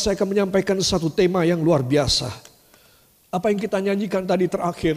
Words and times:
saya 0.00 0.16
akan 0.16 0.32
menyampaikan 0.32 0.80
satu 0.80 1.12
tema 1.12 1.44
yang 1.44 1.60
luar 1.60 1.84
biasa. 1.84 2.32
Apa 3.28 3.52
yang 3.52 3.60
kita 3.60 3.76
nyanyikan 3.78 4.24
tadi 4.24 4.48
terakhir 4.48 4.96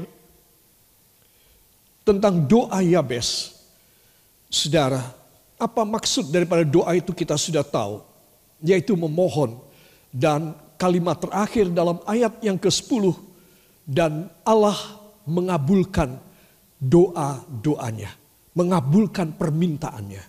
tentang 2.08 2.48
doa 2.48 2.80
Yabes. 2.80 3.60
Saudara, 4.48 5.02
apa 5.60 5.82
maksud 5.84 6.32
daripada 6.32 6.64
doa 6.64 6.96
itu 6.96 7.12
kita 7.12 7.36
sudah 7.36 7.68
tahu, 7.68 8.00
yaitu 8.64 8.96
memohon 8.96 9.60
dan 10.14 10.56
kalimat 10.80 11.20
terakhir 11.20 11.68
dalam 11.74 12.00
ayat 12.06 12.38
yang 12.40 12.56
ke-10 12.56 13.18
dan 13.84 14.30
Allah 14.46 14.78
mengabulkan 15.26 16.20
doa-doanya, 16.78 18.12
mengabulkan 18.54 19.34
permintaannya. 19.34 20.24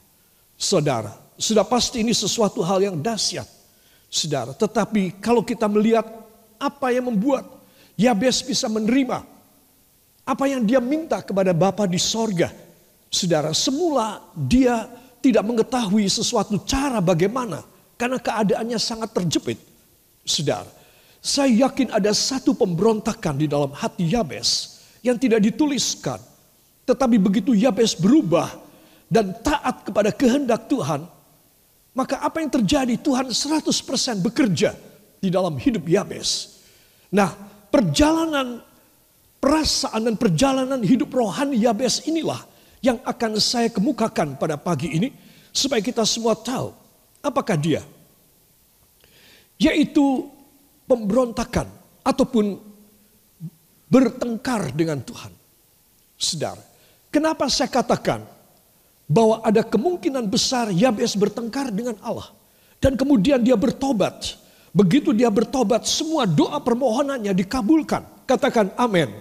Saudara, 0.55 1.13
sudah 1.35 1.67
pasti 1.67 2.01
ini 2.01 2.15
sesuatu 2.15 2.63
hal 2.63 2.81
yang 2.81 2.97
dahsyat. 3.03 3.64
Saudara, 4.15 4.55
tetapi 4.55 5.19
kalau 5.19 5.43
kita 5.43 5.67
melihat 5.67 6.07
apa 6.55 6.95
yang 6.95 7.11
membuat 7.11 7.51
Yabes 7.99 8.47
bisa 8.47 8.71
menerima 8.71 9.27
apa 10.23 10.45
yang 10.47 10.63
dia 10.63 10.79
minta 10.79 11.19
kepada 11.19 11.51
Bapa 11.51 11.83
di 11.91 11.99
sorga. 11.99 12.55
Saudara, 13.11 13.51
semula 13.51 14.23
dia 14.39 14.87
tidak 15.19 15.43
mengetahui 15.43 16.07
sesuatu 16.07 16.63
cara 16.63 17.03
bagaimana 17.03 17.67
karena 17.99 18.23
keadaannya 18.23 18.79
sangat 18.79 19.11
terjepit. 19.19 19.59
Saudara, 20.23 20.71
saya 21.19 21.67
yakin 21.67 21.91
ada 21.91 22.15
satu 22.15 22.55
pemberontakan 22.55 23.35
di 23.35 23.51
dalam 23.51 23.75
hati 23.75 24.15
Yabes 24.15 24.79
yang 25.03 25.19
tidak 25.19 25.43
dituliskan. 25.43 26.23
Tetapi 26.87 27.19
begitu 27.19 27.51
Yabes 27.51 27.99
berubah 27.99 28.63
dan 29.11 29.35
taat 29.43 29.83
kepada 29.91 30.15
kehendak 30.15 30.71
Tuhan, 30.71 31.03
maka 31.95 32.19
apa 32.19 32.43
yang 32.43 32.51
terjadi 32.51 32.95
Tuhan 32.99 33.31
100% 33.31 33.71
bekerja 34.21 34.75
di 35.23 35.31
dalam 35.31 35.55
hidup 35.55 35.87
Yabes. 35.87 36.61
Nah 37.15 37.31
perjalanan 37.71 38.61
perasaan 39.39 40.11
dan 40.11 40.15
perjalanan 40.19 40.83
hidup 40.83 41.15
rohani 41.15 41.63
Yabes 41.63 42.05
inilah 42.11 42.43
yang 42.85 42.99
akan 43.07 43.39
saya 43.41 43.71
kemukakan 43.71 44.37
pada 44.37 44.61
pagi 44.61 44.93
ini. 44.93 45.09
Supaya 45.55 45.79
kita 45.79 46.03
semua 46.03 46.35
tahu 46.35 46.75
apakah 47.23 47.55
dia. 47.55 47.81
Yaitu 49.55 50.27
pemberontakan 50.91 51.71
ataupun 52.03 52.59
bertengkar 53.87 54.75
dengan 54.75 54.99
Tuhan. 54.99 55.31
Saudara, 56.19 56.59
kenapa 57.15 57.47
saya 57.47 57.71
katakan 57.71 58.34
bahwa 59.05 59.45
ada 59.45 59.61
kemungkinan 59.61 60.25
besar 60.29 60.73
Yabes 60.73 61.17
bertengkar 61.17 61.69
dengan 61.69 61.97
Allah. 62.01 62.33
Dan 62.81 62.97
kemudian 62.97 63.41
dia 63.41 63.57
bertobat. 63.57 64.37
Begitu 64.75 65.15
dia 65.15 65.31
bertobat, 65.31 65.87
semua 65.87 66.27
doa 66.27 66.59
permohonannya 66.59 67.31
dikabulkan. 67.33 68.03
Katakan 68.27 68.75
amin. 68.75 69.13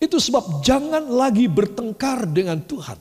Itu 0.00 0.16
sebab 0.16 0.64
jangan 0.64 1.08
lagi 1.08 1.48
bertengkar 1.48 2.28
dengan 2.28 2.60
Tuhan. 2.60 2.96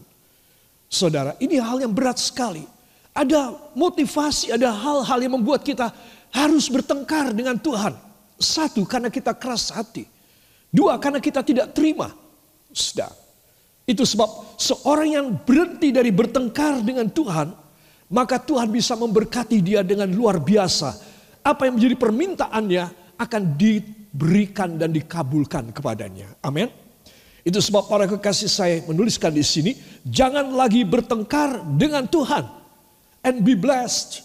Saudara, 0.89 1.37
ini 1.37 1.61
hal 1.61 1.85
yang 1.85 1.93
berat 1.93 2.17
sekali. 2.17 2.65
Ada 3.13 3.53
motivasi, 3.77 4.55
ada 4.55 4.73
hal-hal 4.73 5.19
yang 5.21 5.37
membuat 5.37 5.61
kita 5.61 5.93
harus 6.33 6.65
bertengkar 6.71 7.29
dengan 7.35 7.57
Tuhan. 7.61 7.93
Satu, 8.39 8.87
karena 8.87 9.11
kita 9.11 9.35
keras 9.35 9.69
hati. 9.69 10.07
Dua, 10.71 10.97
karena 10.97 11.19
kita 11.19 11.43
tidak 11.43 11.75
terima. 11.75 12.13
Sudah, 12.69 13.09
itu 13.89 14.05
sebab 14.05 14.53
seorang 14.53 15.09
yang 15.17 15.27
berhenti 15.33 15.89
dari 15.89 16.13
bertengkar 16.13 16.85
dengan 16.85 17.09
Tuhan, 17.09 17.49
maka 18.13 18.37
Tuhan 18.37 18.69
bisa 18.69 18.93
memberkati 18.93 19.65
dia 19.65 19.81
dengan 19.81 20.05
luar 20.13 20.37
biasa. 20.37 20.93
Apa 21.41 21.65
yang 21.65 21.81
menjadi 21.81 21.97
permintaannya 21.97 23.17
akan 23.17 23.41
diberikan 23.57 24.77
dan 24.77 24.93
dikabulkan 24.93 25.73
kepadanya. 25.73 26.37
Amin. 26.45 26.69
Itu 27.41 27.57
sebab 27.57 27.89
para 27.89 28.05
kekasih 28.05 28.45
saya 28.45 28.77
menuliskan 28.85 29.33
di 29.33 29.41
sini, 29.41 29.73
jangan 30.05 30.53
lagi 30.53 30.85
bertengkar 30.85 31.65
dengan 31.73 32.05
Tuhan. 32.05 32.45
And 33.25 33.41
be 33.41 33.57
blessed. 33.57 34.21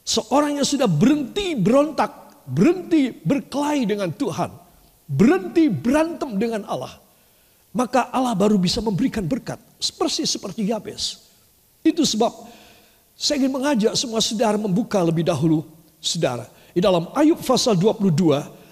Seorang 0.00 0.64
yang 0.64 0.64
sudah 0.64 0.88
berhenti 0.88 1.52
berontak, 1.52 2.40
berhenti 2.48 3.12
berkelahi 3.12 3.84
dengan 3.84 4.16
Tuhan, 4.16 4.48
berhenti 5.04 5.68
berantem 5.68 6.40
dengan 6.40 6.64
Allah 6.64 7.03
maka 7.74 8.06
Allah 8.14 8.38
baru 8.38 8.54
bisa 8.54 8.78
memberikan 8.78 9.26
berkat. 9.26 9.58
Persis 9.98 10.30
seperti 10.30 10.70
Yabes. 10.70 11.26
Itu 11.82 12.06
sebab 12.06 12.30
saya 13.18 13.42
ingin 13.42 13.52
mengajak 13.52 13.92
semua 13.98 14.22
saudara 14.22 14.54
membuka 14.54 15.02
lebih 15.02 15.26
dahulu 15.26 15.66
saudara. 15.98 16.46
Di 16.70 16.78
dalam 16.78 17.10
Ayub 17.18 17.42
pasal 17.42 17.74
22 17.74 18.14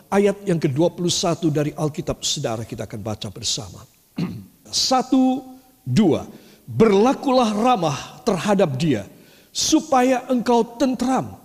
ayat 0.06 0.36
yang 0.46 0.62
ke-21 0.62 1.42
dari 1.50 1.74
Alkitab 1.74 2.22
saudara 2.22 2.62
kita 2.62 2.86
akan 2.86 3.00
baca 3.02 3.28
bersama. 3.34 3.82
Satu, 4.70 5.42
dua. 5.82 6.24
Berlakulah 6.62 7.50
ramah 7.52 8.22
terhadap 8.22 8.78
dia 8.78 9.04
supaya 9.50 10.24
engkau 10.30 10.78
tentram. 10.78 11.42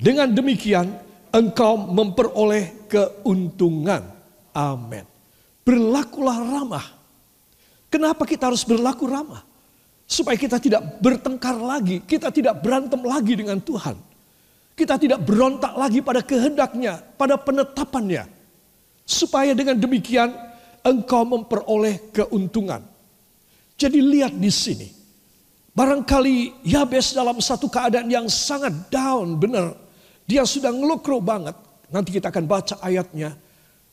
Dengan 0.00 0.30
demikian 0.30 0.94
engkau 1.34 1.76
memperoleh 1.76 2.88
keuntungan. 2.88 4.00
Amin. 4.56 5.04
Berlakulah 5.60 6.38
ramah 6.40 6.99
Kenapa 7.90 8.22
kita 8.22 8.46
harus 8.46 8.62
berlaku 8.62 9.10
ramah? 9.10 9.42
Supaya 10.06 10.38
kita 10.38 10.62
tidak 10.62 11.02
bertengkar 11.02 11.58
lagi, 11.58 11.98
kita 12.06 12.30
tidak 12.30 12.62
berantem 12.62 13.02
lagi 13.02 13.34
dengan 13.34 13.58
Tuhan. 13.58 13.98
Kita 14.78 14.96
tidak 14.96 15.26
berontak 15.26 15.74
lagi 15.74 15.98
pada 16.00 16.22
kehendaknya, 16.22 17.02
pada 17.18 17.34
penetapannya. 17.34 18.30
Supaya 19.02 19.52
dengan 19.58 19.74
demikian 19.74 20.30
engkau 20.86 21.26
memperoleh 21.26 22.14
keuntungan. 22.14 22.80
Jadi 23.74 23.98
lihat 23.98 24.38
di 24.38 24.48
sini. 24.48 24.88
Barangkali 25.74 26.66
Yabes 26.66 27.14
dalam 27.14 27.38
satu 27.42 27.66
keadaan 27.70 28.06
yang 28.10 28.26
sangat 28.30 28.90
down 28.90 29.34
benar. 29.38 29.74
Dia 30.30 30.46
sudah 30.46 30.70
ngelukro 30.70 31.18
banget. 31.18 31.58
Nanti 31.90 32.14
kita 32.14 32.30
akan 32.30 32.46
baca 32.46 32.78
ayatnya. 32.82 33.34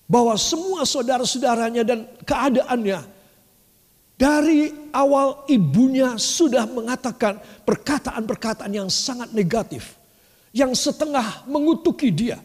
Bahwa 0.05 0.37
semua 0.37 0.85
saudara-saudaranya 0.85 1.83
dan 1.83 2.05
keadaannya 2.23 3.16
dari 4.17 4.73
awal 4.89 5.45
ibunya 5.45 6.17
sudah 6.17 6.65
mengatakan 6.65 7.37
perkataan-perkataan 7.61 8.73
yang 8.73 8.89
sangat 8.89 9.29
negatif. 9.29 9.93
Yang 10.49 10.89
setengah 10.89 11.45
mengutuki 11.45 12.09
dia. 12.09 12.41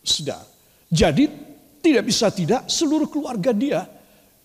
Sudah. 0.00 0.40
Jadi 0.88 1.28
tidak 1.84 2.08
bisa 2.08 2.32
tidak 2.32 2.64
seluruh 2.64 3.12
keluarga 3.12 3.52
dia. 3.52 3.84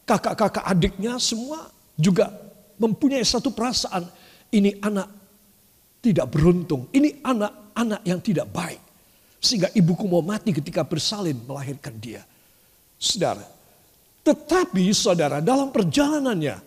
Kakak-kakak 0.04 0.68
adiknya 0.68 1.16
semua 1.24 1.72
juga 1.96 2.36
mempunyai 2.76 3.24
satu 3.24 3.56
perasaan. 3.56 4.04
Ini 4.52 4.84
anak 4.84 5.08
tidak 6.04 6.28
beruntung. 6.36 6.92
Ini 6.92 7.24
anak-anak 7.24 8.04
yang 8.04 8.20
tidak 8.20 8.52
baik. 8.52 8.84
Sehingga 9.40 9.72
ibuku 9.72 10.04
mau 10.04 10.20
mati 10.20 10.52
ketika 10.52 10.84
bersalin 10.84 11.40
melahirkan 11.48 11.96
dia. 11.96 12.28
Saudara, 13.00 13.55
tetapi 14.26 14.90
saudara 14.90 15.38
dalam 15.38 15.70
perjalanannya, 15.70 16.58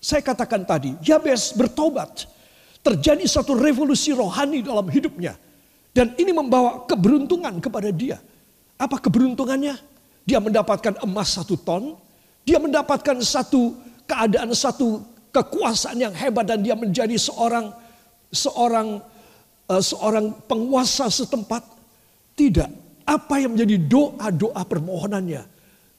saya 0.00 0.24
katakan 0.24 0.64
tadi, 0.64 0.96
Yabes 1.04 1.52
bertobat. 1.52 2.24
Terjadi 2.80 3.28
satu 3.28 3.52
revolusi 3.52 4.16
rohani 4.16 4.64
dalam 4.64 4.88
hidupnya. 4.88 5.36
Dan 5.92 6.16
ini 6.16 6.32
membawa 6.32 6.88
keberuntungan 6.88 7.60
kepada 7.60 7.92
dia. 7.92 8.16
Apa 8.80 8.96
keberuntungannya? 8.96 9.76
Dia 10.24 10.40
mendapatkan 10.40 11.04
emas 11.04 11.36
satu 11.36 11.60
ton. 11.60 12.00
Dia 12.48 12.56
mendapatkan 12.56 13.20
satu 13.20 13.76
keadaan, 14.08 14.48
satu 14.56 15.04
kekuasaan 15.28 16.00
yang 16.00 16.14
hebat. 16.16 16.48
Dan 16.48 16.64
dia 16.64 16.72
menjadi 16.72 17.18
seorang 17.20 17.68
seorang 18.32 19.04
uh, 19.68 19.82
seorang 19.84 20.32
penguasa 20.48 21.12
setempat. 21.12 21.66
Tidak. 22.32 22.70
Apa 23.04 23.44
yang 23.44 23.58
menjadi 23.58 23.76
doa-doa 23.76 24.62
permohonannya 24.64 25.57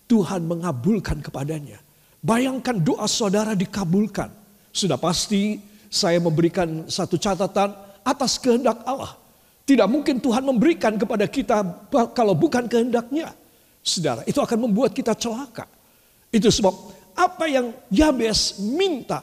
Tuhan 0.09 0.41
mengabulkan 0.49 1.21
kepadanya. 1.21 1.77
Bayangkan 2.19 2.81
doa 2.81 3.05
saudara 3.05 3.53
dikabulkan. 3.53 4.33
Sudah 4.73 4.97
pasti 4.97 5.61
saya 5.87 6.17
memberikan 6.17 6.89
satu 6.89 7.15
catatan 7.15 7.77
atas 8.01 8.41
kehendak 8.41 8.81
Allah. 8.89 9.13
Tidak 9.69 9.85
mungkin 9.85 10.17
Tuhan 10.17 10.41
memberikan 10.41 10.97
kepada 10.97 11.29
kita 11.29 11.61
kalau 12.17 12.33
bukan 12.33 12.65
kehendaknya. 12.65 13.29
Saudara, 13.85 14.25
itu 14.25 14.41
akan 14.41 14.65
membuat 14.65 14.97
kita 14.97 15.13
celaka. 15.13 15.69
Itu 16.33 16.49
sebab 16.49 16.73
apa 17.13 17.45
yang 17.45 17.69
Yabes 17.93 18.57
minta, 18.59 19.21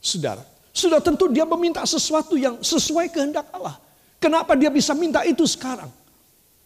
saudara, 0.00 0.40
sudah 0.72 0.98
tentu 1.04 1.28
dia 1.30 1.44
meminta 1.44 1.84
sesuatu 1.84 2.34
yang 2.34 2.58
sesuai 2.64 3.12
kehendak 3.12 3.46
Allah. 3.52 3.76
Kenapa 4.18 4.56
dia 4.56 4.72
bisa 4.72 4.96
minta 4.96 5.20
itu 5.22 5.44
sekarang? 5.44 5.92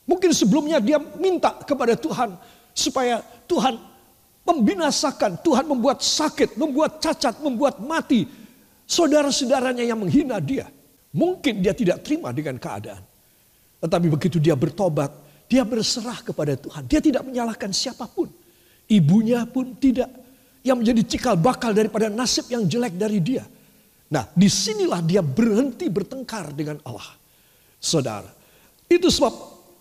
Mungkin 0.08 0.30
sebelumnya 0.32 0.78
dia 0.80 0.96
minta 0.96 1.52
kepada 1.66 1.98
Tuhan 1.98 2.38
supaya 2.72 3.20
Tuhan 3.48 3.78
membinasakan, 4.48 5.44
Tuhan 5.44 5.68
membuat 5.68 6.00
sakit, 6.00 6.56
membuat 6.56 7.04
cacat, 7.04 7.36
membuat 7.44 7.76
mati 7.84 8.24
saudara-saudaranya 8.88 9.84
yang 9.84 10.00
menghina 10.00 10.40
dia. 10.40 10.64
Mungkin 11.12 11.60
dia 11.60 11.76
tidak 11.76 12.00
terima 12.00 12.32
dengan 12.32 12.56
keadaan. 12.56 13.04
Tetapi 13.78 14.06
begitu 14.08 14.40
dia 14.40 14.56
bertobat, 14.56 15.12
dia 15.48 15.64
berserah 15.64 16.24
kepada 16.24 16.56
Tuhan. 16.56 16.88
Dia 16.88 17.00
tidak 17.00 17.22
menyalahkan 17.24 17.72
siapa 17.72 18.08
pun. 18.08 18.28
Ibunya 18.88 19.44
pun 19.44 19.76
tidak. 19.76 20.08
Yang 20.64 20.76
menjadi 20.84 21.02
cikal 21.06 21.34
bakal 21.38 21.72
daripada 21.72 22.12
nasib 22.12 22.48
yang 22.52 22.64
jelek 22.68 22.96
dari 22.96 23.20
dia. 23.20 23.44
Nah 24.08 24.24
di 24.32 24.48
sinilah 24.48 25.00
dia 25.04 25.20
berhenti 25.20 25.88
bertengkar 25.88 26.52
dengan 26.52 26.80
Allah. 26.84 27.16
Saudara. 27.78 28.28
Itu 28.88 29.08
sebab 29.08 29.32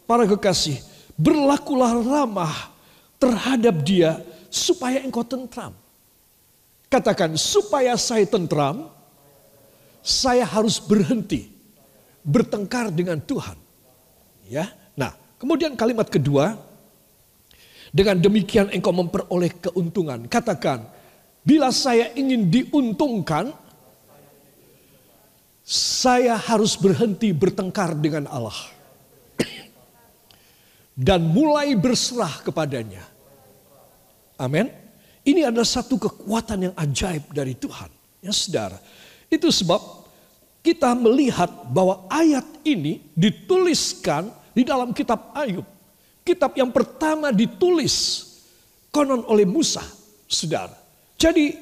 para 0.08 0.28
kekasih. 0.28 0.80
Berlakulah 1.18 1.98
ramah 1.98 2.77
terhadap 3.18 3.76
dia 3.82 4.22
supaya 4.48 5.02
engkau 5.04 5.26
tentram. 5.26 5.74
Katakan 6.88 7.36
supaya 7.36 8.00
saya 8.00 8.24
tentram, 8.24 8.88
saya 10.00 10.48
harus 10.48 10.80
berhenti 10.80 11.52
bertengkar 12.24 12.88
dengan 12.96 13.20
Tuhan. 13.20 13.60
Ya. 14.48 14.72
Nah, 14.96 15.12
kemudian 15.36 15.76
kalimat 15.76 16.08
kedua, 16.08 16.56
dengan 17.92 18.20
demikian 18.20 18.72
engkau 18.72 18.96
memperoleh 18.96 19.52
keuntungan. 19.60 20.28
Katakan, 20.32 20.88
bila 21.44 21.72
saya 21.72 22.12
ingin 22.16 22.48
diuntungkan, 22.48 23.52
saya 25.68 26.40
harus 26.40 26.80
berhenti 26.80 27.36
bertengkar 27.36 27.92
dengan 28.00 28.28
Allah. 28.32 28.56
Dan 30.98 31.30
mulai 31.30 31.78
berserah 31.78 32.42
kepadanya. 32.42 33.06
Amin. 34.42 34.66
Ini 35.22 35.46
adalah 35.46 35.68
satu 35.68 36.02
kekuatan 36.02 36.72
yang 36.72 36.76
ajaib 36.78 37.30
dari 37.30 37.54
Tuhan. 37.54 37.94
Ya 38.26 38.34
saudara. 38.34 38.82
Itu 39.30 39.54
sebab 39.54 39.78
kita 40.66 40.98
melihat 40.98 41.70
bahwa 41.70 42.08
ayat 42.10 42.44
ini 42.66 43.04
dituliskan 43.14 44.34
di 44.58 44.66
dalam 44.66 44.90
kitab 44.96 45.32
Ayub. 45.38 45.64
Kitab 46.26 46.58
yang 46.58 46.74
pertama 46.74 47.30
ditulis 47.30 48.26
konon 48.92 49.22
oleh 49.30 49.46
Musa, 49.46 49.84
saudara. 50.26 50.76
Jadi 51.16 51.56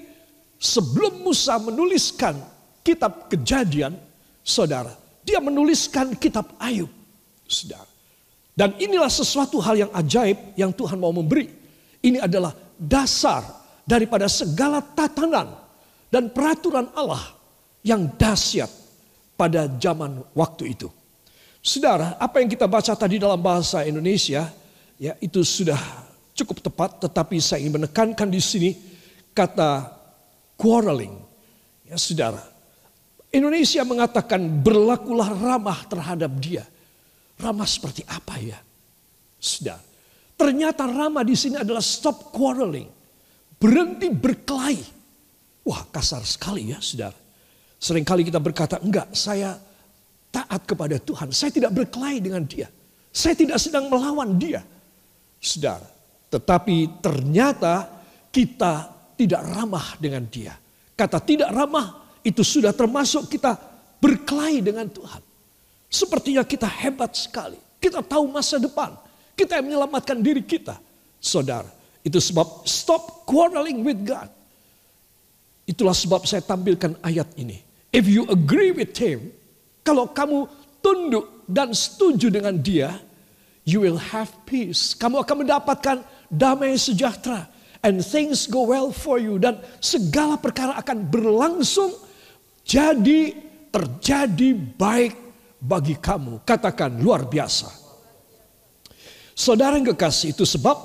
sebelum 0.58 1.22
Musa 1.22 1.60
menuliskan 1.60 2.40
kitab 2.82 3.30
kejadian, 3.30 3.98
saudara, 4.42 4.94
dia 5.26 5.42
menuliskan 5.42 6.14
kitab 6.18 6.54
Ayub, 6.62 6.90
saudara. 7.46 7.95
Dan 8.56 8.72
inilah 8.80 9.12
sesuatu 9.12 9.60
hal 9.60 9.76
yang 9.76 9.92
ajaib 9.92 10.56
yang 10.56 10.72
Tuhan 10.72 10.96
mau 10.96 11.12
memberi. 11.12 11.52
Ini 12.00 12.24
adalah 12.24 12.56
dasar 12.80 13.44
daripada 13.84 14.32
segala 14.32 14.80
tatanan 14.80 15.52
dan 16.08 16.32
peraturan 16.32 16.88
Allah 16.96 17.36
yang 17.84 18.08
dahsyat 18.16 18.72
pada 19.36 19.68
zaman 19.76 20.24
waktu 20.32 20.72
itu. 20.72 20.88
Saudara, 21.60 22.16
apa 22.16 22.40
yang 22.40 22.48
kita 22.48 22.64
baca 22.64 22.96
tadi 22.96 23.20
dalam 23.20 23.42
bahasa 23.44 23.84
Indonesia, 23.84 24.48
ya 24.96 25.18
itu 25.20 25.44
sudah 25.44 25.78
cukup 26.32 26.64
tepat, 26.64 27.04
tetapi 27.04 27.42
saya 27.44 27.60
ingin 27.66 27.84
menekankan 27.84 28.32
di 28.32 28.40
sini 28.40 28.72
kata 29.36 29.92
quarreling. 30.56 31.20
Ya, 31.84 32.00
saudara, 32.00 32.40
Indonesia 33.34 33.84
mengatakan 33.84 34.46
berlakulah 34.64 35.34
ramah 35.36 35.84
terhadap 35.90 36.32
dia. 36.40 36.64
Ramah 37.36 37.68
seperti 37.68 38.02
apa 38.08 38.40
ya? 38.40 38.60
Saudara, 39.36 39.84
Ternyata 40.36 40.84
ramah 40.84 41.24
di 41.24 41.36
sini 41.36 41.56
adalah 41.56 41.80
stop 41.80 42.36
quarreling. 42.36 42.92
Berhenti 43.56 44.12
berkelahi. 44.12 44.84
Wah 45.64 45.82
kasar 45.90 46.22
sekali 46.28 46.76
ya 46.76 46.80
saudara. 46.84 47.16
Seringkali 47.80 48.28
kita 48.28 48.44
berkata, 48.44 48.76
enggak 48.84 49.16
saya 49.16 49.56
taat 50.30 50.68
kepada 50.68 51.00
Tuhan. 51.00 51.32
Saya 51.32 51.56
tidak 51.56 51.72
berkelahi 51.72 52.20
dengan 52.20 52.44
dia. 52.44 52.68
Saya 53.16 53.32
tidak 53.32 53.56
sedang 53.64 53.88
melawan 53.88 54.36
dia. 54.36 54.60
Saudara, 55.40 55.88
tetapi 56.28 57.00
ternyata 57.00 57.88
kita 58.28 58.92
tidak 59.16 59.40
ramah 59.56 59.96
dengan 59.96 60.28
dia. 60.28 60.52
Kata 61.00 61.24
tidak 61.24 61.48
ramah 61.56 62.20
itu 62.28 62.44
sudah 62.44 62.76
termasuk 62.76 63.32
kita 63.32 63.56
berkelahi 64.04 64.60
dengan 64.60 64.92
Tuhan. 64.92 65.24
Sepertinya 65.96 66.44
kita 66.44 66.68
hebat 66.68 67.16
sekali. 67.16 67.56
Kita 67.80 68.04
tahu 68.04 68.28
masa 68.28 68.60
depan. 68.60 68.92
Kita 69.32 69.64
yang 69.64 69.72
menyelamatkan 69.72 70.20
diri 70.20 70.44
kita. 70.44 70.76
Saudara, 71.24 71.72
itu 72.04 72.20
sebab 72.20 72.68
stop 72.68 73.24
quarreling 73.24 73.80
with 73.80 74.04
God. 74.04 74.28
Itulah 75.64 75.96
sebab 75.96 76.28
saya 76.28 76.44
tampilkan 76.44 77.00
ayat 77.00 77.32
ini. 77.40 77.64
If 77.96 78.12
you 78.12 78.28
agree 78.28 78.76
with 78.76 78.92
him, 79.00 79.32
kalau 79.88 80.12
kamu 80.12 80.52
tunduk 80.84 81.48
dan 81.48 81.72
setuju 81.72 82.28
dengan 82.28 82.60
dia, 82.60 83.00
you 83.64 83.80
will 83.80 83.98
have 83.98 84.30
peace. 84.44 84.92
Kamu 85.00 85.24
akan 85.24 85.48
mendapatkan 85.48 86.04
damai 86.28 86.76
sejahtera. 86.76 87.48
And 87.82 88.04
things 88.04 88.52
go 88.52 88.68
well 88.68 88.92
for 88.92 89.16
you. 89.16 89.40
Dan 89.40 89.64
segala 89.80 90.36
perkara 90.36 90.76
akan 90.76 91.08
berlangsung 91.08 91.96
jadi 92.68 93.34
terjadi 93.72 94.58
baik 94.76 95.25
bagi 95.66 95.98
kamu. 95.98 96.46
Katakan 96.46 97.02
luar 97.02 97.26
biasa. 97.26 97.74
Saudara 99.36 99.76
yang 99.76 99.92
kekasih 99.92 100.32
itu 100.32 100.46
sebab 100.48 100.78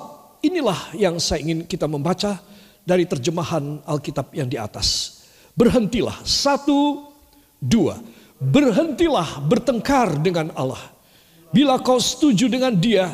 inilah 0.43 0.91
yang 0.97 1.21
saya 1.21 1.45
ingin 1.45 1.63
kita 1.69 1.87
membaca 1.87 2.41
dari 2.83 3.05
terjemahan 3.07 3.79
Alkitab 3.87 4.33
yang 4.35 4.49
di 4.49 4.59
atas. 4.59 5.21
Berhentilah, 5.55 6.19
satu, 6.25 7.13
dua. 7.61 8.01
Berhentilah 8.41 9.45
bertengkar 9.45 10.17
dengan 10.19 10.49
Allah. 10.57 10.81
Bila 11.53 11.77
kau 11.79 12.01
setuju 12.01 12.49
dengan 12.49 12.73
dia, 12.73 13.13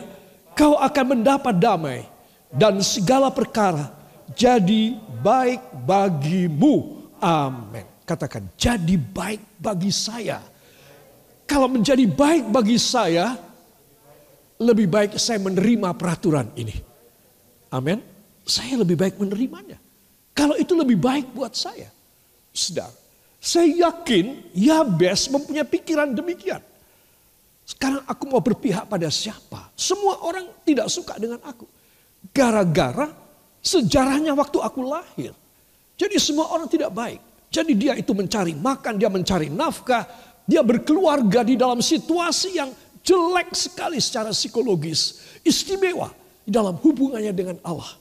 kau 0.54 0.78
akan 0.78 1.18
mendapat 1.18 1.58
damai. 1.58 2.06
Dan 2.48 2.80
segala 2.80 3.28
perkara 3.28 3.92
jadi 4.32 4.96
baik 5.20 5.84
bagimu. 5.84 7.04
Amin. 7.20 7.84
Katakan, 8.06 8.46
jadi 8.54 8.94
baik 8.96 9.58
bagi 9.58 9.90
saya. 9.90 10.40
Kalau 11.46 11.70
menjadi 11.70 12.04
baik 12.04 12.50
bagi 12.50 12.76
saya, 12.76 13.38
lebih 14.58 14.90
baik 14.90 15.16
saya 15.16 15.38
menerima 15.38 15.94
peraturan 15.94 16.50
ini. 16.58 16.74
Amin. 17.70 18.02
Saya 18.46 18.82
lebih 18.82 18.98
baik 18.98 19.18
menerimanya. 19.18 19.78
Kalau 20.36 20.58
itu 20.58 20.74
lebih 20.76 20.98
baik 20.98 21.32
buat 21.32 21.54
saya. 21.54 21.88
Sedang. 22.50 22.92
Saya 23.40 23.88
yakin 23.88 24.52
Yabes 24.58 25.30
mempunyai 25.30 25.66
pikiran 25.66 26.10
demikian. 26.12 26.60
Sekarang 27.66 28.02
aku 28.06 28.30
mau 28.30 28.38
berpihak 28.38 28.86
pada 28.86 29.10
siapa? 29.10 29.70
Semua 29.74 30.22
orang 30.22 30.46
tidak 30.62 30.86
suka 30.86 31.18
dengan 31.18 31.42
aku. 31.42 31.66
Gara-gara 32.30 33.10
sejarahnya 33.62 34.34
waktu 34.38 34.58
aku 34.62 34.80
lahir. 34.86 35.34
Jadi 35.98 36.16
semua 36.22 36.50
orang 36.54 36.70
tidak 36.70 36.94
baik. 36.94 37.18
Jadi 37.50 37.72
dia 37.74 37.94
itu 37.98 38.14
mencari 38.14 38.54
makan, 38.54 38.94
dia 39.00 39.10
mencari 39.10 39.50
nafkah, 39.50 40.06
dia 40.46 40.62
berkeluarga 40.62 41.42
di 41.42 41.58
dalam 41.58 41.82
situasi 41.82 42.56
yang 42.56 42.70
jelek 43.02 43.50
sekali 43.52 43.98
secara 43.98 44.30
psikologis, 44.30 45.22
istimewa 45.42 46.14
di 46.46 46.54
dalam 46.54 46.78
hubungannya 46.78 47.34
dengan 47.34 47.58
Allah. 47.66 47.98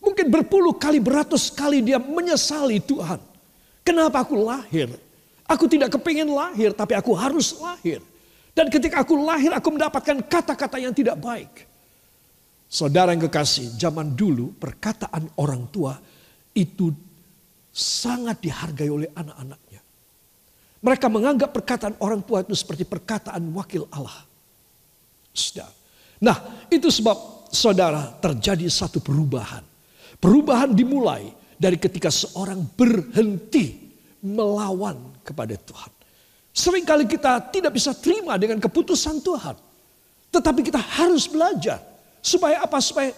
Mungkin 0.00 0.32
berpuluh 0.32 0.76
kali, 0.76 1.00
beratus 1.00 1.52
kali 1.52 1.84
dia 1.84 2.00
menyesali 2.00 2.80
Tuhan. 2.80 3.20
Kenapa 3.84 4.24
aku 4.24 4.36
lahir? 4.36 4.92
Aku 5.44 5.68
tidak 5.68 5.92
kepingin 5.96 6.28
lahir, 6.28 6.72
tapi 6.72 6.96
aku 6.96 7.12
harus 7.16 7.56
lahir. 7.60 8.00
Dan 8.56 8.68
ketika 8.68 9.04
aku 9.04 9.16
lahir, 9.16 9.52
aku 9.52 9.68
mendapatkan 9.72 10.20
kata-kata 10.24 10.76
yang 10.80 10.92
tidak 10.92 11.16
baik. 11.20 11.68
Saudara 12.70 13.10
yang 13.10 13.26
kekasih, 13.26 13.74
zaman 13.74 14.14
dulu 14.14 14.54
perkataan 14.54 15.26
orang 15.42 15.68
tua 15.74 15.98
itu 16.54 16.90
sangat 17.70 18.42
dihargai 18.42 18.90
oleh 18.90 19.10
anak-anaknya. 19.10 19.69
Mereka 20.80 21.12
menganggap 21.12 21.52
perkataan 21.52 21.94
orang 22.00 22.24
tua 22.24 22.40
itu 22.40 22.56
seperti 22.56 22.88
perkataan 22.88 23.40
wakil 23.52 23.84
Allah. 23.92 24.24
Saudara. 25.30 25.72
Nah 26.20 26.36
itu 26.72 26.88
sebab 26.88 27.48
saudara 27.52 28.16
terjadi 28.20 28.64
satu 28.68 29.00
perubahan. 29.04 29.64
Perubahan 30.20 30.72
dimulai 30.72 31.28
dari 31.60 31.76
ketika 31.76 32.08
seorang 32.08 32.64
berhenti 32.76 33.92
melawan 34.24 35.20
kepada 35.20 35.56
Tuhan. 35.56 35.92
Seringkali 36.50 37.04
kita 37.08 37.52
tidak 37.52 37.72
bisa 37.76 37.92
terima 37.96 38.36
dengan 38.40 38.60
keputusan 38.60 39.20
Tuhan. 39.20 39.56
Tetapi 40.32 40.60
kita 40.64 40.80
harus 40.80 41.28
belajar. 41.28 41.80
Supaya 42.20 42.64
apa? 42.64 42.80
Supaya 42.80 43.12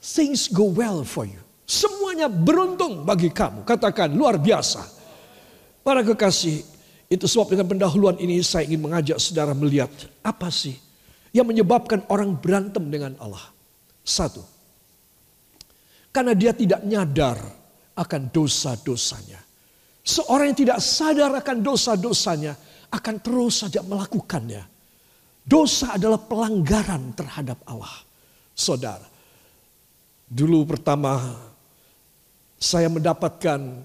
things 0.00 0.48
go 0.48 0.68
well 0.72 1.04
for 1.04 1.28
you. 1.28 1.40
Semuanya 1.68 2.32
beruntung 2.32 3.04
bagi 3.04 3.28
kamu. 3.28 3.64
Katakan 3.64 4.08
luar 4.16 4.40
biasa. 4.40 4.80
Para 5.84 6.00
kekasih, 6.00 6.64
itu 7.08 7.24
sebab 7.24 7.56
dengan 7.56 7.64
pendahuluan 7.64 8.20
ini 8.20 8.36
saya 8.44 8.68
ingin 8.68 8.84
mengajak 8.84 9.16
saudara 9.16 9.56
melihat 9.56 9.88
apa 10.20 10.52
sih 10.52 10.76
yang 11.32 11.48
menyebabkan 11.48 12.04
orang 12.12 12.36
berantem 12.36 12.84
dengan 12.88 13.16
Allah. 13.16 13.48
Satu, 14.04 14.40
karena 16.12 16.32
dia 16.32 16.56
tidak 16.56 16.80
nyadar 16.84 17.36
akan 17.96 18.32
dosa-dosanya. 18.32 19.40
Seorang 20.00 20.52
yang 20.52 20.60
tidak 20.64 20.78
sadar 20.80 21.28
akan 21.36 21.56
dosa-dosanya 21.60 22.56
akan 22.88 23.14
terus 23.20 23.60
saja 23.60 23.84
melakukannya. 23.84 24.64
Dosa 25.44 25.96
adalah 25.96 26.20
pelanggaran 26.20 27.12
terhadap 27.12 27.60
Allah. 27.68 27.92
Saudara, 28.56 29.04
dulu 30.24 30.64
pertama 30.64 31.36
saya 32.56 32.88
mendapatkan 32.88 33.84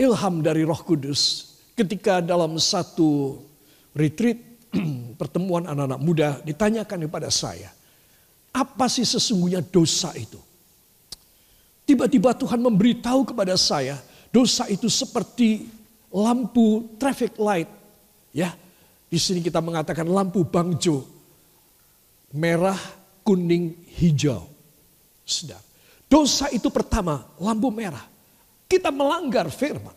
ilham 0.00 0.34
dari 0.40 0.64
Roh 0.64 0.80
Kudus 0.80 1.51
ketika 1.82 2.22
dalam 2.22 2.54
satu 2.62 3.42
retreat 3.92 4.38
pertemuan 5.20 5.66
anak-anak 5.66 6.00
muda 6.00 6.28
ditanyakan 6.46 7.10
kepada 7.10 7.28
saya, 7.28 7.74
apa 8.54 8.86
sih 8.86 9.04
sesungguhnya 9.04 9.60
dosa 9.60 10.14
itu? 10.14 10.38
Tiba-tiba 11.82 12.30
Tuhan 12.38 12.62
memberitahu 12.62 13.34
kepada 13.34 13.58
saya, 13.58 13.98
dosa 14.30 14.70
itu 14.70 14.86
seperti 14.86 15.66
lampu 16.14 16.86
traffic 16.96 17.34
light, 17.42 17.66
ya 18.30 18.54
di 19.12 19.18
sini 19.20 19.44
kita 19.44 19.60
mengatakan 19.60 20.08
lampu 20.08 20.40
bangjo. 20.40 21.04
Merah, 22.32 22.80
kuning, 23.20 23.76
hijau. 24.00 24.48
Sedang. 25.20 25.60
Dosa 26.08 26.48
itu 26.48 26.72
pertama, 26.72 27.28
lampu 27.36 27.68
merah. 27.68 28.08
Kita 28.64 28.88
melanggar 28.88 29.52
firman. 29.52 29.92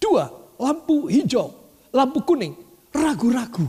Dua, 0.00 0.43
lampu 0.58 1.06
hijau, 1.10 1.50
lampu 1.94 2.22
kuning, 2.22 2.54
ragu-ragu. 2.94 3.66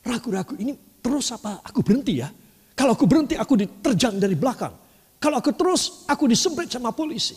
Ragu-ragu 0.00 0.56
ini 0.56 0.76
terus 1.00 1.32
apa? 1.32 1.60
Aku 1.64 1.84
berhenti 1.84 2.20
ya. 2.20 2.28
Kalau 2.72 2.96
aku 2.96 3.04
berhenti 3.04 3.36
aku 3.36 3.60
diterjang 3.60 4.16
dari 4.16 4.32
belakang. 4.36 4.72
Kalau 5.20 5.36
aku 5.36 5.52
terus 5.52 6.08
aku 6.08 6.24
disemprit 6.24 6.72
sama 6.72 6.96
polisi. 6.96 7.36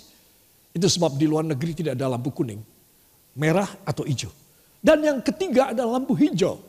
Itu 0.72 0.88
sebab 0.88 1.20
di 1.20 1.28
luar 1.28 1.44
negeri 1.44 1.76
tidak 1.76 2.00
ada 2.00 2.16
lampu 2.16 2.32
kuning, 2.32 2.64
merah 3.38 3.68
atau 3.84 4.08
hijau. 4.08 4.32
Dan 4.80 5.04
yang 5.04 5.20
ketiga 5.20 5.76
ada 5.76 5.84
lampu 5.84 6.16
hijau. 6.16 6.60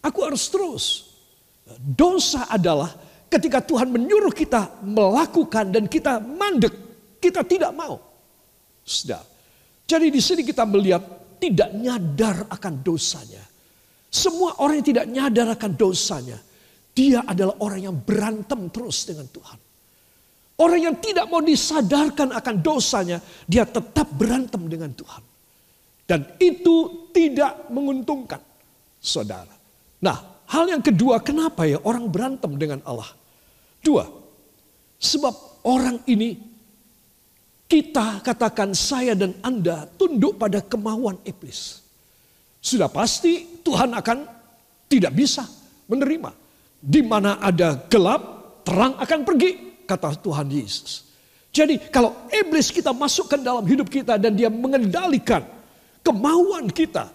Aku 0.00 0.24
harus 0.24 0.48
terus. 0.48 0.84
Dosa 1.76 2.48
adalah 2.48 2.96
ketika 3.28 3.60
Tuhan 3.60 3.92
menyuruh 3.92 4.32
kita 4.32 4.80
melakukan 4.80 5.68
dan 5.68 5.84
kita 5.84 6.16
mandek, 6.18 6.72
kita 7.20 7.44
tidak 7.44 7.76
mau. 7.76 8.00
Sudah. 8.88 9.20
Jadi 9.84 10.08
di 10.08 10.20
sini 10.20 10.42
kita 10.44 10.64
melihat 10.64 11.04
tidak 11.38 11.70
nyadar 11.74 12.50
akan 12.50 12.74
dosanya. 12.84 13.42
Semua 14.08 14.58
orang 14.60 14.82
yang 14.82 14.88
tidak 14.88 15.06
nyadar 15.06 15.46
akan 15.54 15.72
dosanya, 15.78 16.38
dia 16.92 17.22
adalah 17.22 17.54
orang 17.62 17.80
yang 17.86 17.96
berantem 17.96 18.66
terus 18.74 19.06
dengan 19.06 19.30
Tuhan. 19.30 19.58
Orang 20.58 20.80
yang 20.82 20.96
tidak 20.98 21.30
mau 21.30 21.38
disadarkan 21.38 22.34
akan 22.34 22.56
dosanya, 22.58 23.22
dia 23.46 23.62
tetap 23.62 24.10
berantem 24.10 24.66
dengan 24.66 24.90
Tuhan. 24.90 25.22
Dan 26.08 26.24
itu 26.40 27.06
tidak 27.14 27.68
menguntungkan, 27.70 28.42
saudara. 28.98 29.54
Nah, 30.02 30.42
hal 30.48 30.64
yang 30.66 30.82
kedua, 30.82 31.22
kenapa 31.22 31.68
ya 31.68 31.78
orang 31.84 32.08
berantem 32.10 32.58
dengan 32.58 32.82
Allah? 32.88 33.12
Dua, 33.78 34.08
sebab 34.98 35.62
orang 35.68 36.02
ini 36.10 36.47
kita 37.68 38.24
katakan 38.24 38.72
saya 38.72 39.12
dan 39.12 39.36
Anda 39.44 39.84
tunduk 40.00 40.40
pada 40.40 40.64
kemauan 40.64 41.20
iblis. 41.28 41.84
Sudah 42.58 42.88
pasti 42.88 43.60
Tuhan 43.60 43.92
akan 43.92 44.24
tidak 44.88 45.12
bisa 45.12 45.44
menerima. 45.86 46.32
Di 46.80 47.04
mana 47.04 47.36
ada 47.38 47.76
gelap, 47.92 48.22
terang 48.64 48.96
akan 48.96 49.20
pergi, 49.22 49.84
kata 49.84 50.16
Tuhan 50.16 50.48
Yesus. 50.48 51.12
Jadi 51.52 51.92
kalau 51.92 52.28
iblis 52.32 52.72
kita 52.72 52.96
masukkan 52.96 53.36
dalam 53.36 53.64
hidup 53.68 53.92
kita 53.92 54.16
dan 54.16 54.32
dia 54.32 54.48
mengendalikan 54.48 55.44
kemauan 56.00 56.72
kita, 56.72 57.12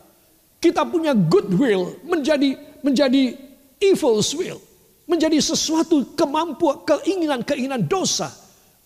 kita 0.62 0.86
punya 0.86 1.17
goodwill 1.17 1.98
menjadi 2.05 2.55
menjadi 2.86 3.33
evil's 3.81 4.38
will. 4.38 4.62
Menjadi 5.03 5.36
sesuatu 5.43 6.15
kemampuan, 6.15 6.79
keinginan-keinginan 6.88 7.83
dosa. 7.89 8.31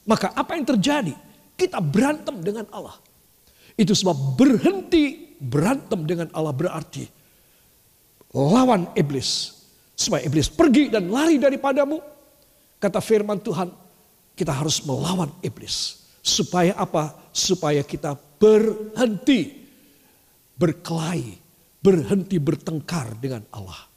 Maka 0.07 0.33
apa 0.33 0.57
yang 0.57 0.65
terjadi? 0.65 1.13
Kita 1.57 1.81
berantem 1.81 2.37
dengan 2.45 2.69
Allah. 2.69 2.95
Itu 3.73 3.97
sebab 3.97 4.37
berhenti 4.37 5.35
berantem 5.41 6.05
dengan 6.05 6.29
Allah 6.33 6.53
berarti 6.53 7.05
lawan 8.37 8.93
iblis. 8.93 9.57
Supaya 9.97 10.21
iblis 10.29 10.45
pergi 10.53 10.93
dan 10.93 11.09
lari 11.09 11.41
daripadamu. 11.41 11.97
Kata 12.77 13.01
firman 13.01 13.41
Tuhan, 13.41 13.73
kita 14.37 14.53
harus 14.53 14.85
melawan 14.85 15.33
iblis. 15.41 16.05
Supaya 16.21 16.77
apa? 16.77 17.17
Supaya 17.33 17.81
kita 17.81 18.13
berhenti 18.37 19.65
berkelahi, 20.53 21.33
berhenti 21.81 22.37
bertengkar 22.37 23.17
dengan 23.17 23.41
Allah. 23.49 23.89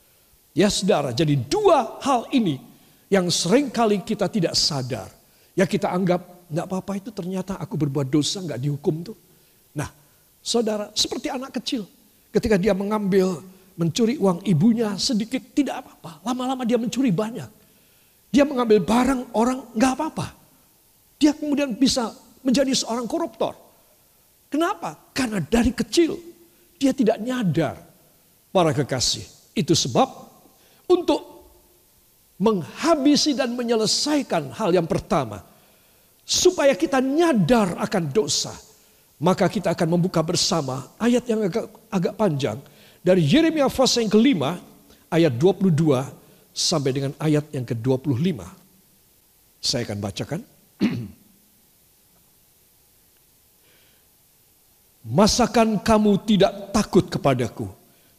Ya 0.56 0.72
saudara, 0.72 1.12
jadi 1.12 1.36
dua 1.36 2.00
hal 2.00 2.32
ini 2.32 2.56
yang 3.12 3.28
sering 3.28 3.68
kali 3.68 4.00
kita 4.00 4.32
tidak 4.32 4.56
sadar. 4.56 5.12
Ya 5.52 5.68
kita 5.68 5.92
anggap 5.92 6.39
nggak 6.50 6.66
apa-apa 6.66 6.92
itu 6.98 7.10
ternyata 7.14 7.56
aku 7.56 7.78
berbuat 7.78 8.10
dosa 8.10 8.42
nggak 8.42 8.60
dihukum 8.60 9.06
tuh. 9.06 9.16
Nah 9.78 9.88
saudara 10.42 10.90
seperti 10.92 11.30
anak 11.30 11.54
kecil 11.62 11.86
ketika 12.34 12.58
dia 12.58 12.74
mengambil 12.74 13.42
mencuri 13.78 14.20
uang 14.20 14.44
ibunya 14.44 14.98
sedikit 15.00 15.40
tidak 15.56 15.86
apa-apa. 15.86 16.20
Lama-lama 16.26 16.66
dia 16.68 16.76
mencuri 16.76 17.08
banyak. 17.14 17.48
Dia 18.30 18.44
mengambil 18.44 18.82
barang 18.82 19.20
orang 19.34 19.58
nggak 19.74 19.92
apa-apa. 19.96 20.26
Dia 21.16 21.32
kemudian 21.32 21.74
bisa 21.74 22.12
menjadi 22.44 22.72
seorang 22.76 23.08
koruptor. 23.08 23.56
Kenapa? 24.50 24.98
Karena 25.14 25.38
dari 25.40 25.70
kecil 25.70 26.18
dia 26.76 26.90
tidak 26.90 27.22
nyadar 27.22 27.76
para 28.50 28.74
kekasih. 28.74 29.24
Itu 29.54 29.74
sebab 29.74 30.08
untuk 30.90 31.30
menghabisi 32.40 33.36
dan 33.36 33.52
menyelesaikan 33.52 34.56
hal 34.56 34.72
yang 34.72 34.88
pertama. 34.88 35.44
Supaya 36.30 36.78
kita 36.78 37.02
nyadar 37.02 37.74
akan 37.82 38.04
dosa. 38.14 38.54
Maka 39.18 39.50
kita 39.50 39.74
akan 39.74 39.98
membuka 39.98 40.22
bersama 40.22 40.94
ayat 40.94 41.26
yang 41.26 41.42
agak, 41.42 41.66
agak 41.90 42.14
panjang. 42.14 42.62
Dari 43.02 43.18
Yeremia 43.18 43.66
pasal 43.66 44.06
yang 44.06 44.14
kelima 44.14 44.62
ayat 45.10 45.34
22 45.34 45.74
sampai 46.54 46.90
dengan 46.94 47.12
ayat 47.18 47.50
yang 47.50 47.66
ke-25. 47.66 48.38
Saya 49.58 49.82
akan 49.84 49.98
bacakan. 49.98 50.40
Masakan 55.18 55.82
kamu 55.82 56.12
tidak 56.24 56.70
takut 56.70 57.10
kepadaku? 57.10 57.66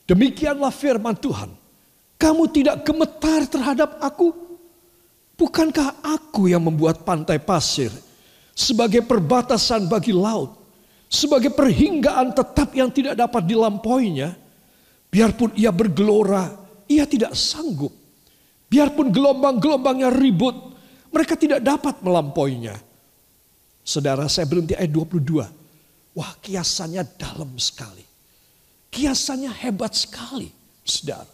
Demikianlah 0.04 0.76
firman 0.76 1.16
Tuhan. 1.16 1.56
Kamu 2.20 2.44
tidak 2.52 2.84
gemetar 2.84 3.48
terhadap 3.48 3.98
aku? 4.04 4.51
Bukankah 5.42 6.06
aku 6.06 6.54
yang 6.54 6.62
membuat 6.62 7.02
pantai 7.02 7.42
pasir 7.42 7.90
sebagai 8.54 9.02
perbatasan 9.02 9.90
bagi 9.90 10.14
laut, 10.14 10.54
sebagai 11.10 11.50
perhinggaan 11.50 12.30
tetap 12.30 12.70
yang 12.78 12.94
tidak 12.94 13.18
dapat 13.18 13.50
dilampauinya? 13.50 14.38
Biarpun 15.10 15.58
ia 15.58 15.74
bergelora, 15.74 16.46
ia 16.86 17.10
tidak 17.10 17.34
sanggup. 17.34 17.90
Biarpun 18.70 19.10
gelombang-gelombangnya 19.10 20.14
ribut, 20.14 20.78
mereka 21.10 21.34
tidak 21.34 21.66
dapat 21.66 21.98
melampauinya. 22.06 22.78
Saudara, 23.82 24.30
saya 24.30 24.46
berhenti 24.46 24.78
ayat 24.78 24.94
22. 24.94 25.42
Wah, 26.22 26.32
kiasannya 26.38 27.02
dalam 27.18 27.58
sekali. 27.58 28.06
Kiasannya 28.94 29.50
hebat 29.50 29.98
sekali, 29.98 30.54
saudara. 30.86 31.26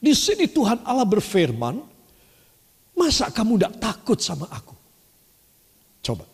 Di 0.00 0.16
sini 0.16 0.48
Tuhan 0.48 0.80
Allah 0.88 1.04
berfirman, 1.04 1.97
masa 2.98 3.30
kamu 3.30 3.54
tidak 3.54 3.74
takut 3.78 4.18
sama 4.18 4.50
aku? 4.50 4.74
Coba, 6.02 6.26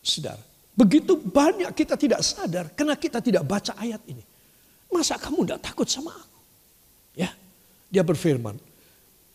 saudara. 0.00 0.40
Begitu 0.72 1.18
banyak 1.18 1.74
kita 1.74 1.98
tidak 1.98 2.24
sadar 2.24 2.70
karena 2.72 2.94
kita 2.96 3.20
tidak 3.20 3.44
baca 3.44 3.76
ayat 3.76 4.00
ini. 4.08 4.22
Masa 4.88 5.20
kamu 5.20 5.44
tidak 5.44 5.60
takut 5.60 5.84
sama 5.84 6.16
aku? 6.16 6.40
Ya, 7.18 7.34
dia 7.92 8.00
berfirman, 8.00 8.56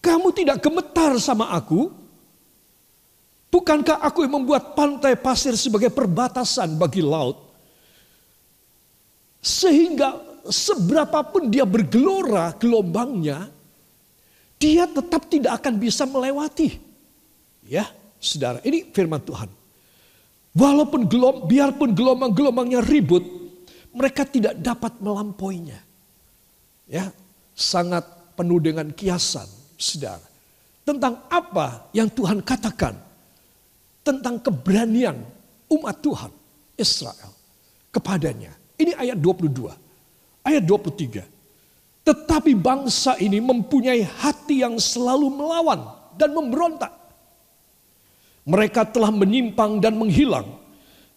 kamu 0.01 0.27
tidak 0.33 0.57
gemetar 0.63 1.13
sama 1.21 1.53
aku? 1.53 1.93
Bukankah 3.53 4.01
aku 4.01 4.25
yang 4.25 4.41
membuat 4.41 4.73
pantai 4.73 5.13
pasir 5.13 5.53
sebagai 5.53 5.93
perbatasan 5.93 6.73
bagi 6.73 7.05
laut? 7.05 7.37
Sehingga 9.37 10.41
seberapapun 10.49 11.53
dia 11.53 11.61
bergelora 11.61 12.57
gelombangnya, 12.57 13.52
dia 14.63 14.87
tetap 14.87 15.27
tidak 15.27 15.59
akan 15.59 15.75
bisa 15.75 16.07
melewati. 16.07 16.79
Ya, 17.67 17.91
saudara, 18.15 18.63
ini 18.63 18.87
firman 18.95 19.19
Tuhan. 19.19 19.51
Walaupun 20.55 21.03
gelom, 21.11 21.43
biarpun 21.43 21.91
gelombang-gelombangnya 21.91 22.79
ribut, 22.79 23.27
mereka 23.91 24.23
tidak 24.23 24.55
dapat 24.55 24.95
melampauinya. 25.03 25.83
Ya, 26.87 27.11
sangat 27.51 28.07
penuh 28.39 28.63
dengan 28.63 28.87
kiasan, 28.95 29.51
saudara. 29.75 30.23
Tentang 30.87 31.27
apa 31.27 31.91
yang 31.91 32.07
Tuhan 32.07 32.39
katakan 32.39 32.95
tentang 34.03 34.39
keberanian 34.39 35.15
umat 35.71 35.95
Tuhan 36.03 36.31
Israel 36.75 37.31
kepadanya. 37.91 38.51
Ini 38.75 38.95
ayat 38.95 39.15
22. 39.19 39.71
Ayat 40.43 40.63
23. 40.67 41.23
Tetapi 42.03 42.51
bangsa 42.51 43.15
ini 43.15 43.39
mempunyai 43.39 44.03
hati 44.03 44.59
yang 44.59 44.75
selalu 44.75 45.31
melawan 45.31 45.87
dan 46.19 46.35
memberontak. 46.35 46.91
Mereka 48.43 48.91
telah 48.91 49.07
menyimpang 49.07 49.79
dan 49.79 49.95
menghilang. 49.95 50.59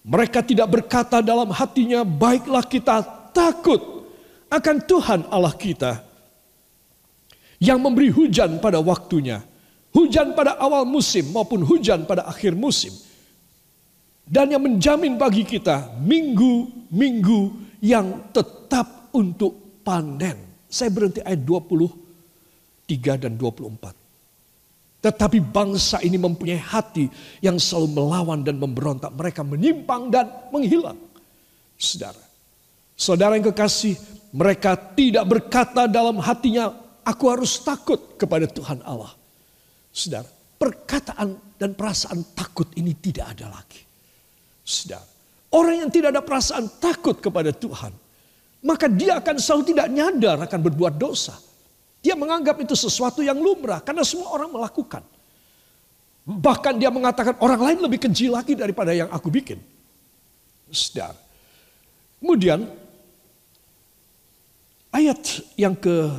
Mereka 0.07 0.47
tidak 0.47 0.71
berkata 0.71 1.19
dalam 1.19 1.50
hatinya, 1.50 2.07
"Baiklah, 2.07 2.62
kita 2.62 3.02
takut 3.35 4.07
akan 4.47 4.76
Tuhan 4.87 5.21
Allah 5.26 5.50
kita 5.50 6.07
yang 7.59 7.83
memberi 7.83 8.14
hujan 8.14 8.62
pada 8.62 8.78
waktunya, 8.78 9.43
hujan 9.90 10.38
pada 10.38 10.55
awal 10.62 10.87
musim 10.87 11.35
maupun 11.35 11.66
hujan 11.66 12.07
pada 12.07 12.23
akhir 12.31 12.55
musim, 12.55 12.95
dan 14.23 14.55
yang 14.55 14.62
menjamin 14.62 15.19
bagi 15.19 15.43
kita 15.43 15.99
minggu-minggu 15.99 17.40
yang 17.83 18.31
tetap 18.31 19.11
untuk 19.11 19.83
panen." 19.83 20.56
Saya 20.67 20.91
berhenti 20.91 21.23
ayat 21.23 21.43
23 21.47 23.23
dan 23.23 23.33
24. 23.39 24.07
Tetapi 25.07 25.39
bangsa 25.39 26.03
ini 26.03 26.19
mempunyai 26.19 26.59
hati 26.59 27.07
yang 27.39 27.63
selalu 27.63 27.95
melawan 27.95 28.43
dan 28.43 28.59
memberontak. 28.59 29.15
Mereka 29.15 29.47
menyimpang 29.47 30.11
dan 30.11 30.27
menghilang. 30.51 30.99
Saudara, 31.79 32.25
saudara 32.99 33.39
yang 33.39 33.53
kekasih, 33.53 33.95
mereka 34.35 34.75
tidak 34.75 35.29
berkata 35.29 35.87
dalam 35.87 36.19
hatinya, 36.19 36.75
aku 37.07 37.25
harus 37.31 37.63
takut 37.63 38.19
kepada 38.19 38.51
Tuhan 38.51 38.83
Allah. 38.83 39.15
Saudara, 39.95 40.27
perkataan 40.59 41.37
dan 41.55 41.77
perasaan 41.77 42.35
takut 42.35 42.67
ini 42.75 42.97
tidak 42.99 43.37
ada 43.37 43.53
lagi. 43.53 43.85
Saudara, 44.67 45.07
orang 45.55 45.87
yang 45.87 45.91
tidak 45.93 46.17
ada 46.17 46.23
perasaan 46.25 46.67
takut 46.83 47.23
kepada 47.23 47.55
Tuhan, 47.55 47.95
maka 48.67 48.91
dia 48.91 49.23
akan 49.23 49.39
selalu 49.39 49.63
tidak 49.71 49.87
nyadar 49.95 50.37
akan 50.43 50.61
berbuat 50.67 50.99
dosa. 50.99 51.39
Dia 52.03 52.19
menganggap 52.19 52.59
itu 52.59 52.75
sesuatu 52.75 53.23
yang 53.23 53.39
lumrah 53.39 53.79
karena 53.79 54.03
semua 54.03 54.35
orang 54.35 54.51
melakukan. 54.51 55.07
Bahkan 56.27 56.75
dia 56.83 56.91
mengatakan 56.91 57.39
orang 57.39 57.63
lain 57.63 57.79
lebih 57.87 58.03
keji 58.03 58.27
lagi 58.27 58.59
daripada 58.59 58.91
yang 58.91 59.07
aku 59.15 59.31
bikin. 59.31 59.63
Sedar. 60.75 61.15
Kemudian 62.19 62.67
ayat 64.91 65.23
yang 65.55 65.79
ke 65.79 66.11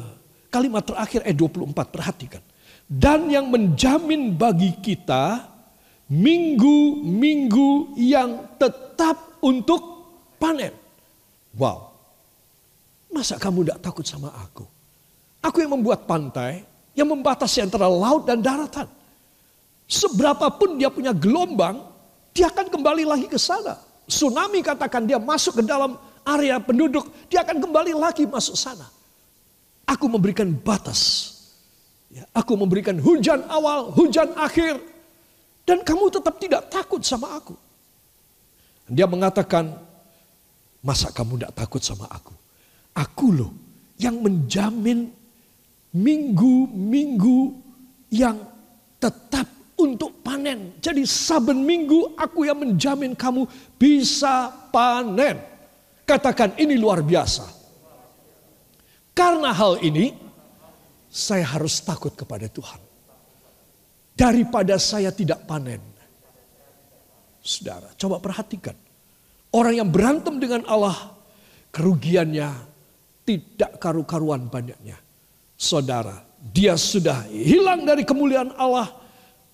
kalimat 0.48 0.88
terakhir 0.88 1.28
ayat 1.28 1.36
24 1.36 1.76
perhatikan. 1.92 2.44
Dan 2.88 3.28
yang 3.28 3.52
menjamin 3.52 4.40
bagi 4.40 4.72
kita 4.80 5.44
minggu-minggu 6.08 8.00
yang 8.00 8.56
tetap 8.56 9.36
untuk 9.44 9.84
panen. 10.40 10.72
Wow. 11.52 11.97
Masa 13.12 13.40
kamu 13.40 13.64
tidak 13.64 13.80
takut 13.84 14.06
sama 14.06 14.30
aku? 14.36 14.68
Aku 15.42 15.64
yang 15.64 15.80
membuat 15.80 16.04
pantai, 16.10 16.66
yang 16.98 17.08
membatasi 17.08 17.64
antara 17.64 17.88
laut 17.88 18.28
dan 18.28 18.44
daratan. 18.44 18.90
Seberapapun 19.88 20.76
dia 20.76 20.92
punya 20.92 21.16
gelombang, 21.16 21.80
dia 22.36 22.52
akan 22.52 22.68
kembali 22.68 23.08
lagi 23.08 23.28
ke 23.32 23.40
sana. 23.40 23.80
Tsunami 24.08 24.60
katakan 24.60 25.08
dia 25.08 25.16
masuk 25.20 25.60
ke 25.60 25.64
dalam 25.64 25.96
area 26.28 26.60
penduduk, 26.60 27.08
dia 27.32 27.44
akan 27.44 27.64
kembali 27.64 27.96
lagi 27.96 28.28
masuk 28.28 28.60
sana. 28.60 28.88
Aku 29.88 30.12
memberikan 30.12 30.52
batas. 30.52 31.34
Ya, 32.12 32.28
aku 32.36 32.60
memberikan 32.60 33.00
hujan 33.00 33.44
awal, 33.48 33.92
hujan 33.96 34.36
akhir. 34.36 34.80
Dan 35.68 35.84
kamu 35.84 36.12
tetap 36.12 36.40
tidak 36.40 36.68
takut 36.72 37.04
sama 37.04 37.40
aku. 37.40 37.56
Dia 38.88 39.04
mengatakan, 39.04 39.76
masa 40.80 41.12
kamu 41.12 41.40
tidak 41.40 41.54
takut 41.56 41.84
sama 41.84 42.08
aku? 42.08 42.32
Aku 42.98 43.30
loh 43.30 43.52
yang 44.02 44.18
menjamin 44.26 45.14
minggu-minggu 45.94 47.40
yang 48.10 48.42
tetap 48.98 49.46
untuk 49.78 50.26
panen. 50.26 50.82
Jadi 50.82 51.06
saben 51.06 51.62
minggu 51.62 52.18
aku 52.18 52.50
yang 52.50 52.58
menjamin 52.58 53.14
kamu 53.14 53.46
bisa 53.78 54.50
panen. 54.74 55.38
Katakan 56.08 56.58
ini 56.58 56.74
luar 56.74 57.06
biasa. 57.06 57.46
Karena 59.14 59.54
hal 59.54 59.82
ini 59.86 60.14
saya 61.10 61.46
harus 61.46 61.78
takut 61.86 62.14
kepada 62.18 62.50
Tuhan. 62.50 62.82
Daripada 64.18 64.82
saya 64.82 65.14
tidak 65.14 65.46
panen. 65.46 65.82
Saudara, 67.46 67.94
coba 67.94 68.18
perhatikan. 68.18 68.74
Orang 69.54 69.78
yang 69.78 69.90
berantem 69.90 70.42
dengan 70.42 70.66
Allah, 70.66 71.14
kerugiannya 71.72 72.77
tidak 73.28 73.76
karu-karuan 73.84 74.48
banyaknya. 74.48 74.96
Saudara, 75.60 76.24
dia 76.40 76.80
sudah 76.80 77.28
hilang 77.28 77.84
dari 77.84 78.08
kemuliaan 78.08 78.56
Allah 78.56 78.88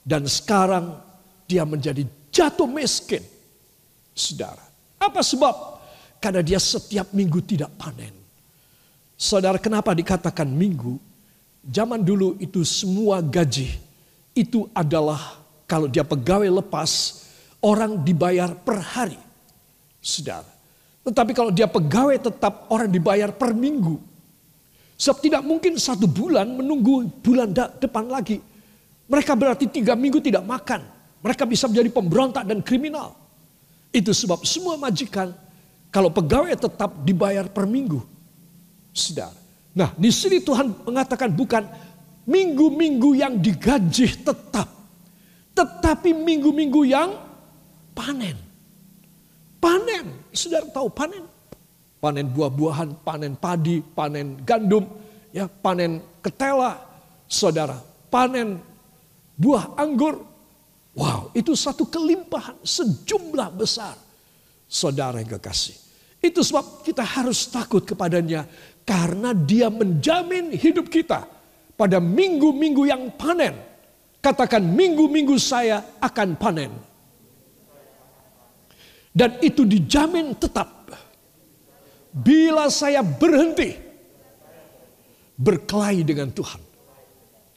dan 0.06 0.30
sekarang 0.30 1.02
dia 1.50 1.66
menjadi 1.66 2.06
jatuh 2.30 2.70
miskin. 2.70 3.26
Saudara, 4.14 4.62
apa 5.02 5.26
sebab? 5.26 5.82
Karena 6.22 6.46
dia 6.46 6.62
setiap 6.62 7.10
minggu 7.10 7.42
tidak 7.42 7.74
panen. 7.74 8.14
Saudara, 9.18 9.58
kenapa 9.58 9.98
dikatakan 9.98 10.46
minggu? 10.46 11.02
Zaman 11.66 12.06
dulu 12.06 12.38
itu 12.38 12.62
semua 12.62 13.24
gaji 13.24 13.74
itu 14.38 14.70
adalah 14.76 15.42
kalau 15.66 15.90
dia 15.90 16.06
pegawai 16.06 16.62
lepas, 16.62 17.24
orang 17.58 17.98
dibayar 18.06 18.54
per 18.54 18.78
hari. 18.84 19.18
Saudara, 20.04 20.53
tetapi 21.04 21.36
kalau 21.36 21.52
dia 21.52 21.68
pegawai 21.68 22.16
tetap 22.16 22.72
orang 22.72 22.88
dibayar 22.88 23.30
per 23.36 23.52
minggu. 23.52 24.00
Sebab 24.96 25.20
tidak 25.20 25.42
mungkin 25.44 25.76
satu 25.76 26.08
bulan 26.08 26.48
menunggu 26.48 27.12
bulan 27.20 27.52
depan 27.52 28.08
lagi. 28.08 28.40
Mereka 29.12 29.36
berarti 29.36 29.68
tiga 29.68 30.00
minggu 30.00 30.24
tidak 30.24 30.48
makan. 30.48 30.80
Mereka 31.20 31.44
bisa 31.44 31.68
menjadi 31.68 31.92
pemberontak 31.92 32.48
dan 32.48 32.64
kriminal. 32.64 33.20
Itu 33.92 34.16
sebab 34.16 34.48
semua 34.48 34.80
majikan 34.80 35.36
kalau 35.92 36.08
pegawai 36.08 36.56
tetap 36.56 36.96
dibayar 37.04 37.52
per 37.52 37.68
minggu. 37.68 38.00
Saudara. 38.96 39.36
Nah 39.76 39.92
di 40.00 40.08
sini 40.08 40.40
Tuhan 40.40 40.88
mengatakan 40.88 41.36
bukan 41.36 41.68
minggu-minggu 42.24 43.12
yang 43.20 43.36
digaji 43.44 44.24
tetap. 44.24 44.72
Tetapi 45.52 46.16
minggu-minggu 46.16 46.82
yang 46.88 47.12
panen. 47.92 48.53
Panen, 49.64 50.28
saudara 50.36 50.68
tahu 50.68 50.92
panen? 50.92 51.24
Panen 52.04 52.28
buah-buahan, 52.28 53.00
panen 53.00 53.40
padi, 53.40 53.80
panen 53.80 54.44
gandum, 54.44 54.84
ya 55.32 55.48
panen 55.48 56.04
ketela, 56.20 56.84
saudara. 57.32 57.80
Panen 58.12 58.60
buah 59.40 59.80
anggur. 59.80 60.20
Wow, 61.00 61.32
itu 61.32 61.56
satu 61.56 61.88
kelimpahan 61.88 62.60
sejumlah 62.60 63.56
besar. 63.56 63.96
Saudara 64.68 65.24
yang 65.24 65.40
kekasih. 65.40 65.80
Itu 66.20 66.44
sebab 66.44 66.84
kita 66.84 67.08
harus 67.08 67.48
takut 67.48 67.88
kepadanya 67.88 68.44
karena 68.84 69.32
dia 69.32 69.72
menjamin 69.72 70.52
hidup 70.52 70.92
kita 70.92 71.24
pada 71.80 72.04
minggu-minggu 72.04 72.84
yang 72.84 73.16
panen. 73.16 73.56
Katakan 74.20 74.60
minggu-minggu 74.60 75.40
saya 75.40 76.00
akan 76.04 76.36
panen. 76.36 76.72
Dan 79.14 79.38
itu 79.46 79.62
dijamin 79.64 80.34
tetap. 80.34 80.90
Bila 82.14 82.70
saya 82.70 83.02
berhenti 83.06 83.74
berkelahi 85.38 86.02
dengan 86.06 86.30
Tuhan. 86.30 86.62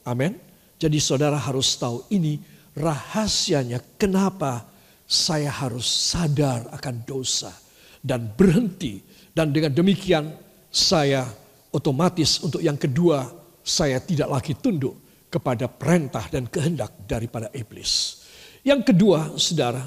Amin. 0.05 0.37
Jadi 0.77 0.97
saudara 1.01 1.37
harus 1.37 1.73
tahu 1.77 2.05
ini 2.13 2.37
rahasianya 2.77 3.81
kenapa 3.97 4.65
saya 5.09 5.49
harus 5.49 5.85
sadar 5.85 6.69
akan 6.73 6.95
dosa 7.05 7.53
dan 8.01 8.29
berhenti. 8.33 9.01
Dan 9.33 9.53
dengan 9.53 9.73
demikian 9.73 10.33
saya 10.69 11.25
otomatis 11.73 12.41
untuk 12.41 12.61
yang 12.61 12.77
kedua 12.77 13.29
saya 13.61 14.01
tidak 14.01 14.29
lagi 14.29 14.53
tunduk 14.57 14.97
kepada 15.27 15.67
perintah 15.67 16.25
dan 16.31 16.47
kehendak 16.47 16.93
daripada 17.05 17.51
iblis. 17.53 18.23
Yang 18.63 18.93
kedua, 18.93 19.35
saudara, 19.35 19.85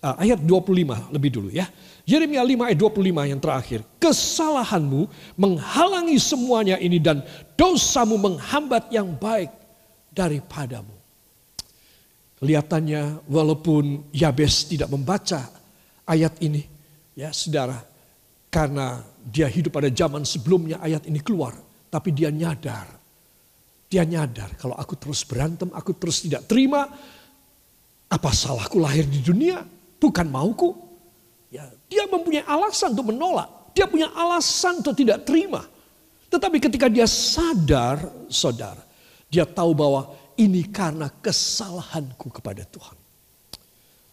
ayat 0.00 0.40
25 0.40 1.12
lebih 1.12 1.30
dulu 1.30 1.48
ya. 1.52 1.68
Yeremia 2.08 2.42
5 2.42 2.72
ayat 2.72 2.78
25 2.80 3.30
yang 3.30 3.40
terakhir. 3.40 3.80
Kesalahanmu 4.00 5.06
menghalangi 5.36 6.16
semuanya 6.16 6.80
ini 6.80 6.98
dan 6.98 7.22
dosamu 7.54 8.16
menghambat 8.16 8.88
yang 8.90 9.12
baik 9.14 9.52
daripadamu. 10.10 10.96
Kelihatannya 12.40 13.28
walaupun 13.28 14.08
Yabes 14.16 14.64
tidak 14.64 14.88
membaca 14.88 15.52
ayat 16.08 16.40
ini 16.40 16.64
ya 17.12 17.30
saudara. 17.36 17.76
Karena 18.50 18.98
dia 19.22 19.46
hidup 19.46 19.78
pada 19.78 19.86
zaman 19.92 20.26
sebelumnya 20.26 20.82
ayat 20.82 21.06
ini 21.06 21.20
keluar. 21.22 21.54
Tapi 21.92 22.10
dia 22.10 22.32
nyadar. 22.32 22.88
Dia 23.86 24.02
nyadar 24.02 24.56
kalau 24.58 24.74
aku 24.74 24.96
terus 24.98 25.22
berantem, 25.22 25.70
aku 25.70 25.94
terus 25.94 26.24
tidak 26.24 26.48
terima. 26.48 26.88
Apa 28.10 28.34
salahku 28.34 28.82
lahir 28.82 29.06
di 29.06 29.22
dunia? 29.22 29.62
Bukan 30.00 30.26
mauku. 30.26 30.72
Ya, 31.52 31.68
dia 31.86 32.08
mempunyai 32.08 32.46
alasan 32.48 32.96
untuk 32.96 33.12
menolak. 33.12 33.74
Dia 33.76 33.86
punya 33.86 34.10
alasan 34.16 34.80
untuk 34.80 34.96
tidak 34.96 35.22
terima. 35.28 35.62
Tetapi 36.30 36.56
ketika 36.62 36.86
dia 36.86 37.04
sadar, 37.10 38.00
saudara, 38.30 38.82
dia 39.26 39.44
tahu 39.44 39.74
bahwa 39.74 40.14
ini 40.38 40.64
karena 40.70 41.10
kesalahanku 41.10 42.30
kepada 42.30 42.62
Tuhan. 42.64 42.96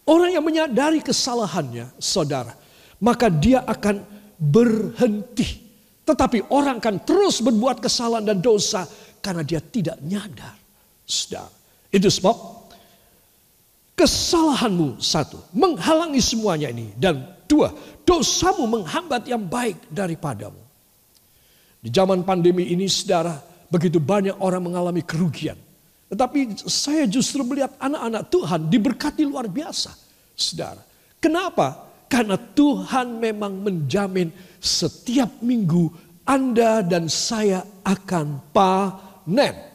Orang 0.08 0.30
yang 0.34 0.42
menyadari 0.42 0.98
kesalahannya, 0.98 1.94
saudara, 2.00 2.56
maka 2.98 3.30
dia 3.30 3.62
akan 3.62 4.02
berhenti. 4.34 5.68
Tetapi 6.02 6.48
orang 6.48 6.80
akan 6.80 7.04
terus 7.04 7.38
berbuat 7.44 7.84
kesalahan 7.84 8.24
dan 8.24 8.38
dosa 8.40 8.88
karena 9.20 9.44
dia 9.44 9.60
tidak 9.60 10.00
nyadar. 10.00 10.56
Saudara, 11.04 11.52
itu 11.92 12.08
sebab 12.08 12.34
kesalahanmu 13.98 15.02
satu 15.02 15.42
menghalangi 15.50 16.22
semuanya 16.22 16.70
ini 16.70 16.94
dan 16.94 17.26
dua 17.50 17.74
dosamu 18.06 18.70
menghambat 18.70 19.26
yang 19.26 19.42
baik 19.42 19.74
daripadamu. 19.90 20.62
Di 21.82 21.90
zaman 21.90 22.22
pandemi 22.22 22.70
ini 22.70 22.86
saudara 22.86 23.42
begitu 23.66 23.98
banyak 23.98 24.38
orang 24.38 24.62
mengalami 24.62 25.02
kerugian. 25.02 25.58
Tetapi 26.08 26.64
saya 26.64 27.04
justru 27.04 27.44
melihat 27.44 27.74
anak-anak 27.76 28.22
Tuhan 28.32 28.60
diberkati 28.70 29.22
luar 29.28 29.50
biasa. 29.50 29.92
Saudara. 30.32 30.80
Kenapa? 31.20 31.90
Karena 32.08 32.40
Tuhan 32.40 33.20
memang 33.20 33.60
menjamin 33.60 34.32
setiap 34.56 35.28
minggu 35.44 35.92
Anda 36.24 36.80
dan 36.80 37.12
saya 37.12 37.60
akan 37.84 38.40
panen. 38.56 39.67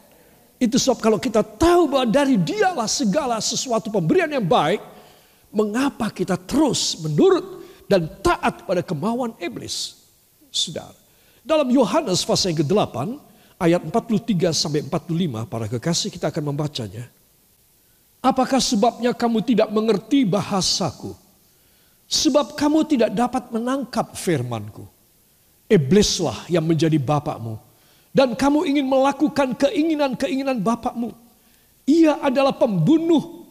Itu 0.64 0.80
sebab 0.80 0.96
kalau 1.04 1.20
kita 1.20 1.44
tahu 1.44 1.92
bahwa 1.92 2.08
dari 2.08 2.40
dialah 2.40 2.88
segala 2.88 3.36
sesuatu 3.44 3.92
pemberian 3.92 4.32
yang 4.32 4.48
baik. 4.48 4.80
Mengapa 5.52 6.10
kita 6.10 6.34
terus 6.34 6.98
menurut 7.04 7.62
dan 7.86 8.08
taat 8.24 8.64
pada 8.64 8.80
kemauan 8.80 9.36
iblis? 9.38 10.02
Saudara. 10.48 10.96
Dalam 11.44 11.68
Yohanes 11.68 12.24
pasal 12.24 12.56
yang 12.56 12.64
ke-8 12.64 12.96
ayat 13.60 13.84
43 13.84 14.50
sampai 14.56 14.80
45 14.88 15.46
para 15.52 15.66
kekasih 15.68 16.08
kita 16.08 16.32
akan 16.32 16.50
membacanya. 16.50 17.06
Apakah 18.24 18.58
sebabnya 18.58 19.12
kamu 19.12 19.44
tidak 19.44 19.68
mengerti 19.68 20.24
bahasaku? 20.24 21.12
Sebab 22.08 22.56
kamu 22.56 22.88
tidak 22.88 23.12
dapat 23.12 23.52
menangkap 23.52 24.16
firmanku. 24.16 24.88
Iblislah 25.68 26.48
yang 26.48 26.64
menjadi 26.64 26.96
bapakmu. 26.96 27.60
Dan 28.14 28.38
kamu 28.38 28.62
ingin 28.70 28.86
melakukan 28.86 29.58
keinginan-keinginan 29.58 30.62
bapakmu. 30.62 31.10
Ia 31.90 32.22
adalah 32.22 32.54
pembunuh. 32.54 33.50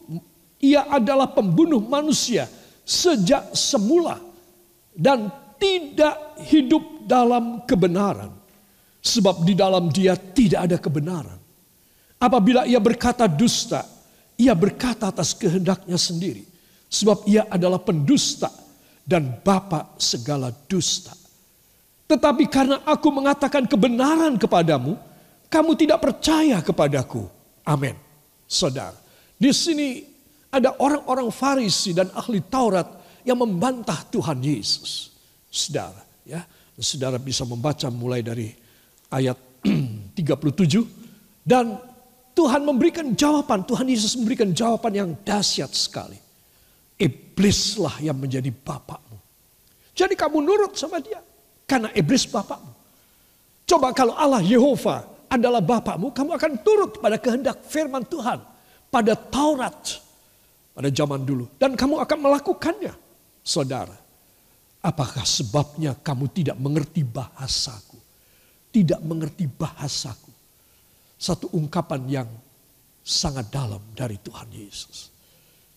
Ia 0.64 0.88
adalah 0.88 1.28
pembunuh 1.28 1.84
manusia 1.84 2.48
sejak 2.80 3.52
semula. 3.52 4.16
Dan 4.96 5.28
tidak 5.60 6.40
hidup 6.48 7.04
dalam 7.04 7.60
kebenaran 7.68 8.44
Sebab 9.04 9.44
di 9.44 9.52
dalam 9.52 9.92
dia 9.92 10.16
tidak 10.16 10.64
ada 10.64 10.76
kebenaran. 10.80 11.36
Apabila 12.16 12.64
ia 12.64 12.80
berkata 12.80 13.28
dusta, 13.28 13.84
ia 14.40 14.56
berkata 14.56 15.12
atas 15.12 15.36
kehendaknya 15.36 16.00
sendiri. 16.00 16.40
Sebab 16.88 17.28
ia 17.28 17.44
adalah 17.52 17.84
pendusta 17.84 18.48
dan 19.04 19.44
bapa 19.44 19.92
segala 20.00 20.48
dusta. 20.48 21.12
Tetapi 22.04 22.44
karena 22.52 22.84
aku 22.84 23.08
mengatakan 23.08 23.64
kebenaran 23.64 24.36
kepadamu, 24.36 25.00
kamu 25.48 25.72
tidak 25.72 25.98
percaya 26.04 26.60
kepadaku. 26.60 27.24
Amin. 27.64 27.96
Saudara, 28.44 28.96
di 29.40 29.48
sini 29.56 30.04
ada 30.52 30.76
orang-orang 30.76 31.32
Farisi 31.32 31.96
dan 31.96 32.12
ahli 32.12 32.44
Taurat 32.44 32.86
yang 33.24 33.40
membantah 33.40 34.04
Tuhan 34.12 34.44
Yesus. 34.44 35.16
Saudara, 35.48 36.04
ya. 36.28 36.44
Saudara 36.76 37.16
bisa 37.16 37.46
membaca 37.48 37.88
mulai 37.88 38.20
dari 38.20 38.52
ayat 39.08 39.38
37 40.18 41.46
dan 41.46 41.78
Tuhan 42.34 42.66
memberikan 42.66 43.14
jawaban, 43.14 43.64
Tuhan 43.64 43.86
Yesus 43.88 44.18
memberikan 44.18 44.50
jawaban 44.50 44.92
yang 44.92 45.10
dahsyat 45.24 45.70
sekali. 45.72 46.18
Iblislah 46.98 48.02
yang 48.04 48.18
menjadi 48.18 48.50
bapakmu. 48.50 49.16
Jadi 49.94 50.18
kamu 50.18 50.42
nurut 50.42 50.74
sama 50.74 50.98
dia 50.98 51.22
karena 51.64 51.88
iblis 51.96 52.28
bapakmu. 52.28 52.72
Coba 53.64 53.96
kalau 53.96 54.12
Allah 54.14 54.44
Yehova 54.44 55.08
adalah 55.28 55.64
bapakmu, 55.64 56.12
kamu 56.12 56.30
akan 56.36 56.52
turut 56.60 57.00
pada 57.00 57.16
kehendak 57.16 57.64
firman 57.64 58.04
Tuhan 58.04 58.38
pada 58.92 59.18
Taurat 59.18 60.04
pada 60.74 60.88
zaman 60.90 61.24
dulu 61.24 61.50
dan 61.58 61.74
kamu 61.74 61.98
akan 62.04 62.18
melakukannya. 62.20 62.94
Saudara, 63.44 63.96
apakah 64.80 65.24
sebabnya 65.26 65.92
kamu 66.00 66.32
tidak 66.32 66.56
mengerti 66.56 67.04
bahasaku? 67.04 68.04
tidak 68.74 68.98
mengerti 69.06 69.46
bahasaku. 69.46 70.34
Satu 71.14 71.46
ungkapan 71.54 72.02
yang 72.10 72.28
sangat 73.06 73.46
dalam 73.54 73.78
dari 73.94 74.18
Tuhan 74.18 74.50
Yesus. 74.50 75.14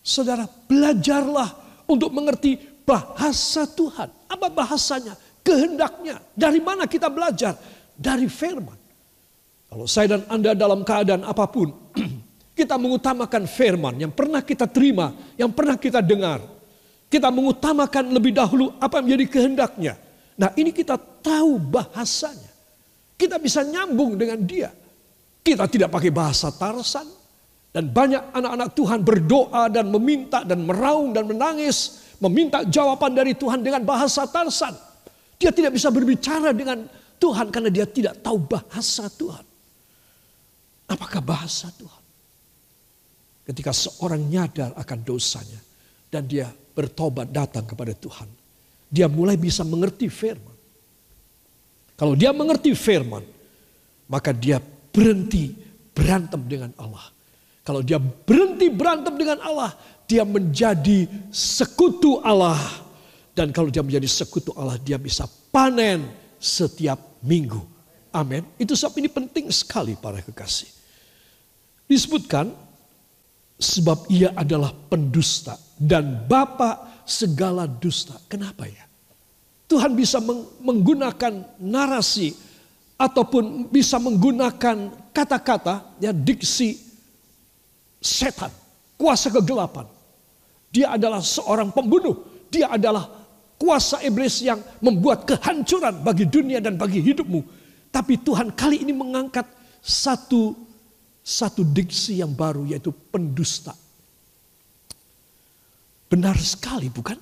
Saudara, 0.02 0.50
belajarlah 0.50 1.46
untuk 1.86 2.10
mengerti 2.10 2.58
bahasa 2.82 3.70
Tuhan. 3.70 4.10
Apa 4.26 4.50
bahasanya? 4.50 5.14
Kehendaknya. 5.48 6.20
Dari 6.36 6.60
mana 6.60 6.84
kita 6.84 7.08
belajar? 7.08 7.56
Dari 7.96 8.28
firman. 8.28 8.76
Kalau 9.68 9.88
saya 9.88 10.16
dan 10.16 10.22
Anda 10.28 10.52
dalam 10.52 10.84
keadaan 10.84 11.24
apa 11.24 11.48
pun, 11.48 11.72
kita 12.58 12.76
mengutamakan 12.76 13.48
firman 13.48 13.96
yang 13.96 14.12
pernah 14.12 14.44
kita 14.44 14.68
terima, 14.68 15.16
yang 15.40 15.48
pernah 15.48 15.80
kita 15.80 16.04
dengar. 16.04 16.44
Kita 17.08 17.32
mengutamakan 17.32 18.12
lebih 18.12 18.36
dahulu 18.36 18.76
apa 18.76 19.00
yang 19.00 19.04
menjadi 19.08 19.26
kehendaknya. 19.32 19.96
Nah 20.36 20.52
ini 20.52 20.68
kita 20.68 21.00
tahu 21.00 21.56
bahasanya. 21.56 22.52
Kita 23.16 23.40
bisa 23.40 23.64
nyambung 23.64 24.20
dengan 24.20 24.44
dia. 24.44 24.68
Kita 25.40 25.64
tidak 25.64 25.88
pakai 25.88 26.12
bahasa 26.12 26.52
Tarsan. 26.52 27.08
Dan 27.72 27.88
banyak 27.88 28.36
anak-anak 28.36 28.68
Tuhan 28.76 29.00
berdoa 29.00 29.68
dan 29.72 29.88
meminta 29.88 30.44
dan 30.44 30.64
meraung 30.64 31.16
dan 31.16 31.24
menangis. 31.24 32.04
Meminta 32.20 32.64
jawaban 32.68 33.16
dari 33.16 33.32
Tuhan 33.32 33.64
dengan 33.64 33.80
bahasa 33.84 34.28
Tarsan. 34.28 34.87
Dia 35.38 35.54
tidak 35.54 35.78
bisa 35.78 35.88
berbicara 35.94 36.50
dengan 36.50 36.84
Tuhan 37.18 37.48
karena 37.54 37.70
dia 37.70 37.86
tidak 37.86 38.18
tahu 38.20 38.42
bahasa 38.42 39.06
Tuhan. 39.06 39.46
Apakah 40.90 41.20
bahasa 41.22 41.70
Tuhan? 41.78 42.02
Ketika 43.48 43.72
seorang 43.72 44.28
nyadar 44.28 44.74
akan 44.76 44.98
dosanya 45.06 45.60
dan 46.12 46.26
dia 46.28 46.48
bertobat 46.78 47.28
datang 47.34 47.66
kepada 47.66 47.90
Tuhan. 47.90 48.30
Dia 48.88 49.10
mulai 49.10 49.34
bisa 49.34 49.66
mengerti 49.66 50.06
firman. 50.06 50.56
Kalau 51.98 52.14
dia 52.14 52.30
mengerti 52.30 52.72
firman, 52.78 53.26
maka 54.06 54.30
dia 54.30 54.62
berhenti 54.94 55.52
berantem 55.90 56.40
dengan 56.46 56.70
Allah. 56.78 57.10
Kalau 57.66 57.82
dia 57.82 57.98
berhenti 58.00 58.70
berantem 58.70 59.18
dengan 59.18 59.42
Allah, 59.42 59.74
dia 60.08 60.22
menjadi 60.22 61.04
sekutu 61.28 62.22
Allah. 62.22 62.56
Dan 63.38 63.54
kalau 63.54 63.70
dia 63.70 63.86
menjadi 63.86 64.10
sekutu 64.10 64.50
Allah, 64.58 64.82
dia 64.82 64.98
bisa 64.98 65.22
panen 65.54 66.10
setiap 66.42 67.22
minggu. 67.22 67.62
Amin. 68.10 68.42
Itu 68.58 68.74
sebab 68.74 68.98
ini 68.98 69.06
penting 69.06 69.46
sekali 69.54 69.94
para 69.94 70.18
kekasih. 70.18 70.66
Disebutkan 71.86 72.50
sebab 73.54 74.10
ia 74.10 74.34
adalah 74.34 74.74
pendusta 74.74 75.54
dan 75.78 76.26
bapak 76.26 77.06
segala 77.06 77.70
dusta. 77.70 78.18
Kenapa 78.26 78.66
ya? 78.66 78.82
Tuhan 79.70 79.94
bisa 79.94 80.18
menggunakan 80.58 81.62
narasi 81.62 82.34
ataupun 82.98 83.70
bisa 83.70 84.02
menggunakan 84.02 84.90
kata-kata 85.14 85.94
ya 86.02 86.10
diksi 86.10 86.74
setan, 88.02 88.50
kuasa 88.98 89.30
kegelapan. 89.30 89.86
Dia 90.74 90.98
adalah 90.98 91.22
seorang 91.22 91.70
pembunuh, 91.70 92.46
dia 92.50 92.66
adalah 92.72 93.17
kuasa 93.58 94.00
iblis 94.06 94.40
yang 94.40 94.62
membuat 94.80 95.26
kehancuran 95.26 96.00
bagi 96.00 96.24
dunia 96.24 96.62
dan 96.62 96.78
bagi 96.78 97.02
hidupmu. 97.02 97.42
Tapi 97.92 98.22
Tuhan 98.22 98.54
kali 98.54 98.86
ini 98.86 98.94
mengangkat 98.94 99.44
satu 99.82 100.54
satu 101.20 101.60
diksi 101.60 102.24
yang 102.24 102.32
baru 102.32 102.64
yaitu 102.64 102.94
pendusta. 103.12 103.76
Benar 106.08 106.40
sekali 106.40 106.88
bukan? 106.88 107.20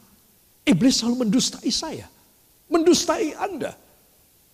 Iblis 0.63 1.03
selalu 1.03 1.27
mendustai 1.27 1.73
saya 1.75 2.07
mendustai 2.71 3.35
Anda. 3.39 3.75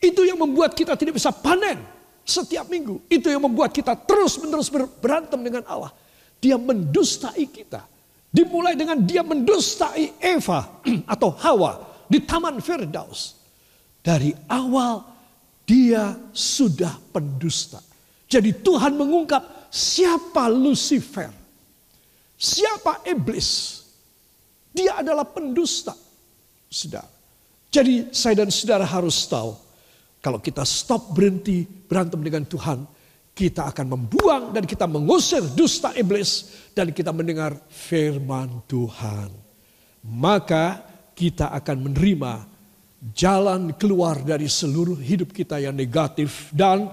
Itu 0.02 0.26
yang 0.26 0.40
membuat 0.40 0.74
kita 0.74 0.98
tidak 0.98 1.16
bisa 1.16 1.30
panen 1.30 1.78
setiap 2.26 2.66
minggu. 2.66 3.06
Itu 3.06 3.30
yang 3.30 3.42
membuat 3.42 3.70
kita 3.70 3.94
terus-menerus 3.94 4.68
berantem 4.98 5.38
dengan 5.38 5.62
Allah. 5.66 5.94
Dia 6.42 6.58
mendustai 6.58 7.46
kita. 7.46 7.86
Dimulai 8.32 8.72
dengan 8.72 8.96
dia 9.04 9.20
mendustai 9.20 10.16
Eva 10.16 10.80
atau 11.12 11.36
Hawa 11.36 12.04
di 12.08 12.24
Taman 12.24 12.64
Firdaus. 12.64 13.36
Dari 14.00 14.32
awal 14.48 15.04
dia 15.68 16.16
sudah 16.32 16.96
pendusta. 17.12 17.78
Jadi 18.26 18.64
Tuhan 18.64 18.96
mengungkap 18.96 19.68
siapa 19.68 20.48
Lucifer. 20.48 21.28
Siapa 22.40 23.04
iblis. 23.04 23.78
Dia 24.72 25.04
adalah 25.04 25.28
pendusta. 25.28 25.92
Sudah. 26.72 27.04
Jadi 27.68 28.10
saya 28.16 28.44
dan 28.44 28.52
saudara 28.52 28.84
harus 28.84 29.16
tahu 29.28 29.56
Kalau 30.22 30.38
kita 30.38 30.62
stop 30.62 31.18
berhenti 31.18 31.66
berantem 31.66 32.22
dengan 32.22 32.46
Tuhan, 32.46 32.86
kita 33.42 33.74
akan 33.74 33.98
membuang 33.98 34.54
dan 34.54 34.62
kita 34.62 34.86
mengusir 34.86 35.42
dusta 35.58 35.90
iblis 35.98 36.62
dan 36.78 36.94
kita 36.94 37.10
mendengar 37.10 37.58
firman 37.66 38.62
Tuhan. 38.70 39.34
Maka 40.06 40.78
kita 41.10 41.50
akan 41.50 41.90
menerima 41.90 42.46
jalan 43.10 43.74
keluar 43.74 44.22
dari 44.22 44.46
seluruh 44.46 44.94
hidup 44.94 45.34
kita 45.34 45.58
yang 45.58 45.74
negatif 45.74 46.54
dan 46.54 46.86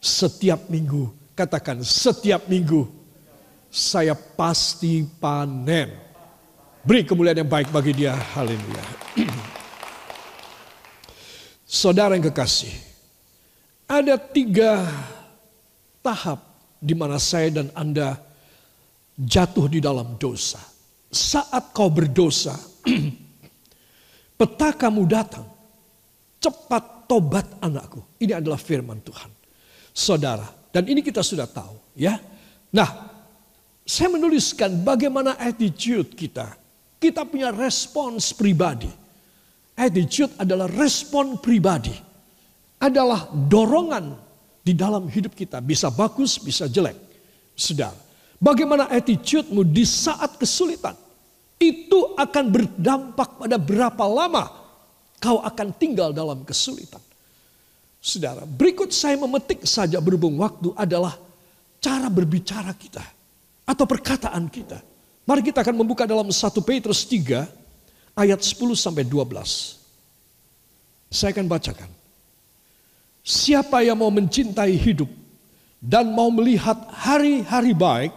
setiap 0.00 0.72
minggu, 0.72 1.12
katakan 1.36 1.84
setiap 1.84 2.48
minggu 2.48 2.88
saya 3.68 4.16
pasti 4.16 5.04
panen. 5.04 5.92
Beri 6.80 7.04
kemuliaan 7.04 7.44
yang 7.44 7.52
baik 7.52 7.68
bagi 7.68 7.92
dia. 7.92 8.16
Haleluya. 8.16 8.84
Saudara 11.68 12.16
yang 12.16 12.28
kekasih, 12.28 12.72
ada 13.88 14.16
tiga 14.20 14.84
tahap 16.04 16.44
di 16.76 16.92
mana 16.92 17.16
saya 17.16 17.48
dan 17.48 17.72
Anda 17.72 18.20
jatuh 19.16 19.72
di 19.72 19.80
dalam 19.80 20.20
dosa. 20.20 20.60
Saat 21.08 21.72
kau 21.72 21.88
berdosa, 21.88 22.52
petakamu 24.40 25.02
datang. 25.08 25.48
Cepat 26.36 27.08
tobat 27.08 27.48
anakku. 27.64 28.04
Ini 28.20 28.36
adalah 28.36 28.60
firman 28.60 29.00
Tuhan. 29.00 29.32
Saudara, 29.96 30.44
dan 30.68 30.84
ini 30.84 31.00
kita 31.00 31.24
sudah 31.24 31.48
tahu 31.48 31.96
ya. 31.96 32.20
Nah, 32.74 32.90
saya 33.86 34.12
menuliskan 34.12 34.84
bagaimana 34.84 35.40
attitude 35.40 36.12
kita. 36.12 36.52
Kita 37.00 37.24
punya 37.24 37.48
respons 37.48 38.36
pribadi 38.36 38.90
Attitude 39.74 40.38
adalah 40.38 40.70
respon 40.70 41.42
pribadi. 41.42 41.94
Adalah 42.78 43.26
dorongan 43.34 44.14
di 44.64 44.72
dalam 44.72 45.04
hidup 45.06 45.36
kita. 45.36 45.60
Bisa 45.60 45.92
bagus, 45.92 46.40
bisa 46.40 46.64
jelek. 46.64 46.96
Saudara, 47.52 47.94
bagaimana 48.40 48.88
attitude-mu 48.88 49.60
di 49.60 49.84
saat 49.84 50.40
kesulitan? 50.40 50.96
Itu 51.60 52.16
akan 52.16 52.44
berdampak 52.50 53.44
pada 53.44 53.60
berapa 53.60 54.04
lama 54.08 54.44
kau 55.20 55.38
akan 55.44 55.68
tinggal 55.76 56.10
dalam 56.10 56.42
kesulitan. 56.42 57.00
Saudara, 58.00 58.44
berikut 58.44 58.92
saya 58.92 59.16
memetik 59.16 59.64
saja 59.64 59.96
berhubung 60.00 60.36
waktu 60.36 60.72
adalah 60.76 61.16
cara 61.80 62.08
berbicara 62.08 62.72
kita. 62.76 63.04
Atau 63.64 63.88
perkataan 63.88 64.44
kita. 64.52 64.76
Mari 65.24 65.40
kita 65.40 65.64
akan 65.64 65.72
membuka 65.80 66.04
dalam 66.04 66.28
1 66.28 66.36
Petrus 66.60 67.08
3 67.08 67.48
ayat 68.12 68.40
10 68.44 68.76
sampai 68.76 69.08
12. 69.08 69.24
Saya 71.08 71.32
akan 71.32 71.48
bacakan. 71.48 72.03
Siapa 73.24 73.80
yang 73.80 74.04
mau 74.04 74.12
mencintai 74.12 74.76
hidup 74.76 75.08
dan 75.80 76.12
mau 76.12 76.28
melihat 76.28 76.76
hari-hari 76.92 77.72
baik, 77.72 78.12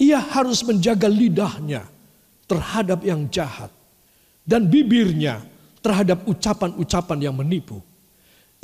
ia 0.00 0.16
harus 0.16 0.64
menjaga 0.64 1.12
lidahnya 1.12 1.84
terhadap 2.48 3.04
yang 3.04 3.28
jahat 3.28 3.68
dan 4.48 4.64
bibirnya 4.64 5.44
terhadap 5.84 6.24
ucapan-ucapan 6.24 7.18
yang 7.20 7.36
menipu. 7.36 7.84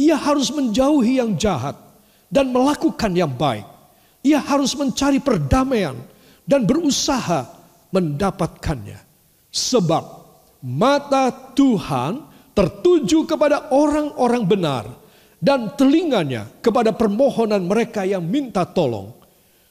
Ia 0.00 0.16
harus 0.16 0.48
menjauhi 0.48 1.20
yang 1.20 1.36
jahat 1.36 1.76
dan 2.32 2.48
melakukan 2.48 3.12
yang 3.12 3.28
baik. 3.28 3.68
Ia 4.24 4.40
harus 4.40 4.72
mencari 4.72 5.20
perdamaian 5.20 6.00
dan 6.48 6.64
berusaha 6.64 7.44
mendapatkannya. 7.92 8.96
Sebab 9.52 10.04
mata 10.64 11.28
Tuhan 11.52 12.24
tertuju 12.56 13.28
kepada 13.28 13.68
orang-orang 13.68 14.44
benar 14.48 14.84
dan 15.40 15.72
telinganya 15.72 16.46
kepada 16.60 16.92
permohonan 16.92 17.64
mereka 17.64 18.04
yang 18.04 18.20
minta 18.20 18.68
tolong. 18.68 19.16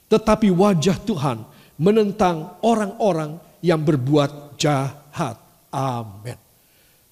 Tetapi 0.10 0.49
wajah 0.49 0.97
Tuhan 1.05 1.45
menentang 1.77 2.58
orang-orang 2.65 3.38
yang 3.62 3.77
berbuat 3.79 4.58
jahat. 4.58 5.38
Amin. 5.69 6.36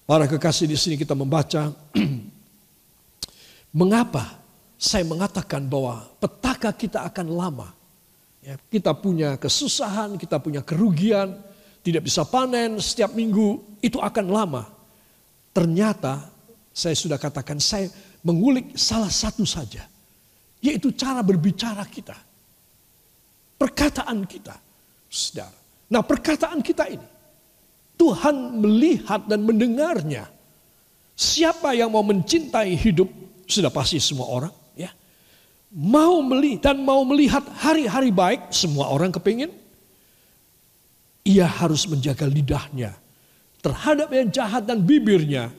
Para 0.02 0.26
kekasih 0.26 0.66
di 0.66 0.74
sini 0.74 0.98
kita 0.98 1.14
membaca 1.14 1.70
mengapa 3.78 4.42
saya 4.74 5.06
mengatakan 5.06 5.66
bahwa 5.70 6.06
petaka 6.18 6.74
kita 6.74 7.06
akan 7.06 7.26
lama. 7.30 7.68
Ya, 8.42 8.54
kita 8.70 8.94
punya 8.94 9.34
kesusahan, 9.38 10.14
kita 10.18 10.38
punya 10.38 10.62
kerugian, 10.62 11.36
tidak 11.82 12.06
bisa 12.06 12.22
panen 12.26 12.78
setiap 12.78 13.12
minggu, 13.14 13.78
itu 13.82 13.98
akan 13.98 14.26
lama. 14.30 14.62
Ternyata 15.50 16.30
saya 16.70 16.94
sudah 16.94 17.18
katakan 17.18 17.58
saya 17.58 17.90
mengulik 18.24 18.74
salah 18.74 19.10
satu 19.10 19.42
saja. 19.42 19.86
Yaitu 20.58 20.90
cara 20.94 21.22
berbicara 21.22 21.82
kita. 21.86 22.16
Perkataan 23.58 24.26
kita. 24.26 24.58
Saudara. 25.06 25.58
Nah 25.88 26.02
perkataan 26.02 26.60
kita 26.60 26.90
ini. 26.90 27.06
Tuhan 27.98 28.62
melihat 28.62 29.26
dan 29.26 29.42
mendengarnya. 29.42 30.30
Siapa 31.18 31.74
yang 31.74 31.90
mau 31.90 32.02
mencintai 32.06 32.74
hidup. 32.78 33.10
Sudah 33.48 33.70
pasti 33.72 33.98
semua 33.98 34.28
orang. 34.28 34.54
ya 34.78 34.90
Mau 35.74 36.22
melihat 36.22 36.70
dan 36.70 36.82
mau 36.82 37.02
melihat 37.06 37.42
hari-hari 37.58 38.14
baik. 38.14 38.50
Semua 38.54 38.90
orang 38.90 39.10
kepingin 39.10 39.50
ia 41.28 41.44
harus 41.44 41.84
menjaga 41.84 42.24
lidahnya 42.24 42.96
terhadap 43.60 44.08
yang 44.08 44.32
jahat 44.32 44.64
dan 44.64 44.80
bibirnya 44.80 45.52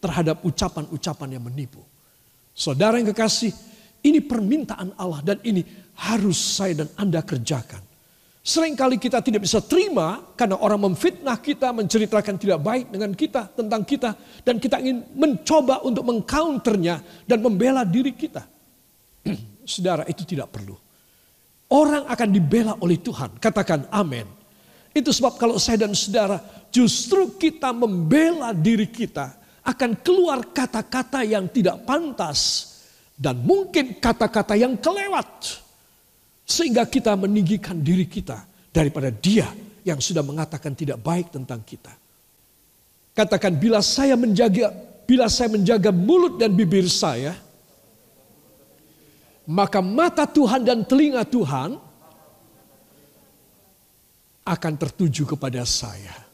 terhadap 0.00 0.40
ucapan-ucapan 0.40 1.36
yang 1.36 1.44
menipu. 1.44 1.84
Saudara 2.60 3.00
yang 3.00 3.08
kekasih, 3.08 3.56
ini 4.04 4.20
permintaan 4.20 4.92
Allah 5.00 5.24
dan 5.24 5.40
ini 5.40 5.64
harus 5.96 6.36
saya 6.36 6.84
dan 6.84 6.92
Anda 7.00 7.24
kerjakan. 7.24 7.80
Seringkali 8.40 9.00
kita 9.00 9.24
tidak 9.24 9.48
bisa 9.48 9.64
terima 9.64 10.20
karena 10.36 10.60
orang 10.60 10.92
memfitnah 10.92 11.40
kita, 11.40 11.72
menceritakan 11.72 12.36
tidak 12.36 12.60
baik 12.60 12.92
dengan 12.92 13.16
kita, 13.16 13.48
tentang 13.56 13.80
kita. 13.84 14.12
Dan 14.44 14.60
kita 14.60 14.76
ingin 14.76 15.08
mencoba 15.16 15.80
untuk 15.88 16.04
mengcounternya 16.04 17.24
dan 17.24 17.40
membela 17.40 17.80
diri 17.80 18.12
kita. 18.12 18.44
Saudara 19.72 20.04
itu 20.04 20.28
tidak 20.28 20.52
perlu. 20.52 20.76
Orang 21.72 22.12
akan 22.12 22.28
dibela 22.28 22.76
oleh 22.84 23.00
Tuhan. 23.00 23.40
Katakan 23.40 23.88
amin. 23.88 24.28
Itu 24.92 25.16
sebab 25.16 25.40
kalau 25.40 25.54
saya 25.54 25.86
dan 25.86 25.94
saudara 25.94 26.42
justru 26.74 27.38
kita 27.38 27.70
membela 27.70 28.50
diri 28.50 28.90
kita 28.90 29.39
akan 29.64 30.00
keluar 30.00 30.50
kata-kata 30.50 31.24
yang 31.24 31.48
tidak 31.52 31.84
pantas 31.84 32.70
dan 33.12 33.36
mungkin 33.44 34.00
kata-kata 34.00 34.56
yang 34.56 34.80
kelewat 34.80 35.60
sehingga 36.48 36.88
kita 36.88 37.12
meninggikan 37.14 37.76
diri 37.78 38.08
kita 38.08 38.40
daripada 38.72 39.12
dia 39.12 39.52
yang 39.84 40.00
sudah 40.00 40.24
mengatakan 40.24 40.72
tidak 40.72 41.00
baik 41.00 41.28
tentang 41.28 41.60
kita. 41.60 41.92
Katakan 43.12 43.58
bila 43.60 43.84
saya 43.84 44.16
menjaga 44.16 44.72
bila 45.04 45.26
saya 45.26 45.52
menjaga 45.52 45.90
mulut 45.90 46.38
dan 46.38 46.54
bibir 46.54 46.86
saya 46.86 47.34
maka 49.50 49.82
mata 49.82 50.24
Tuhan 50.30 50.62
dan 50.62 50.86
telinga 50.86 51.26
Tuhan 51.26 51.74
akan 54.46 54.74
tertuju 54.78 55.26
kepada 55.34 55.66
saya. 55.66 56.29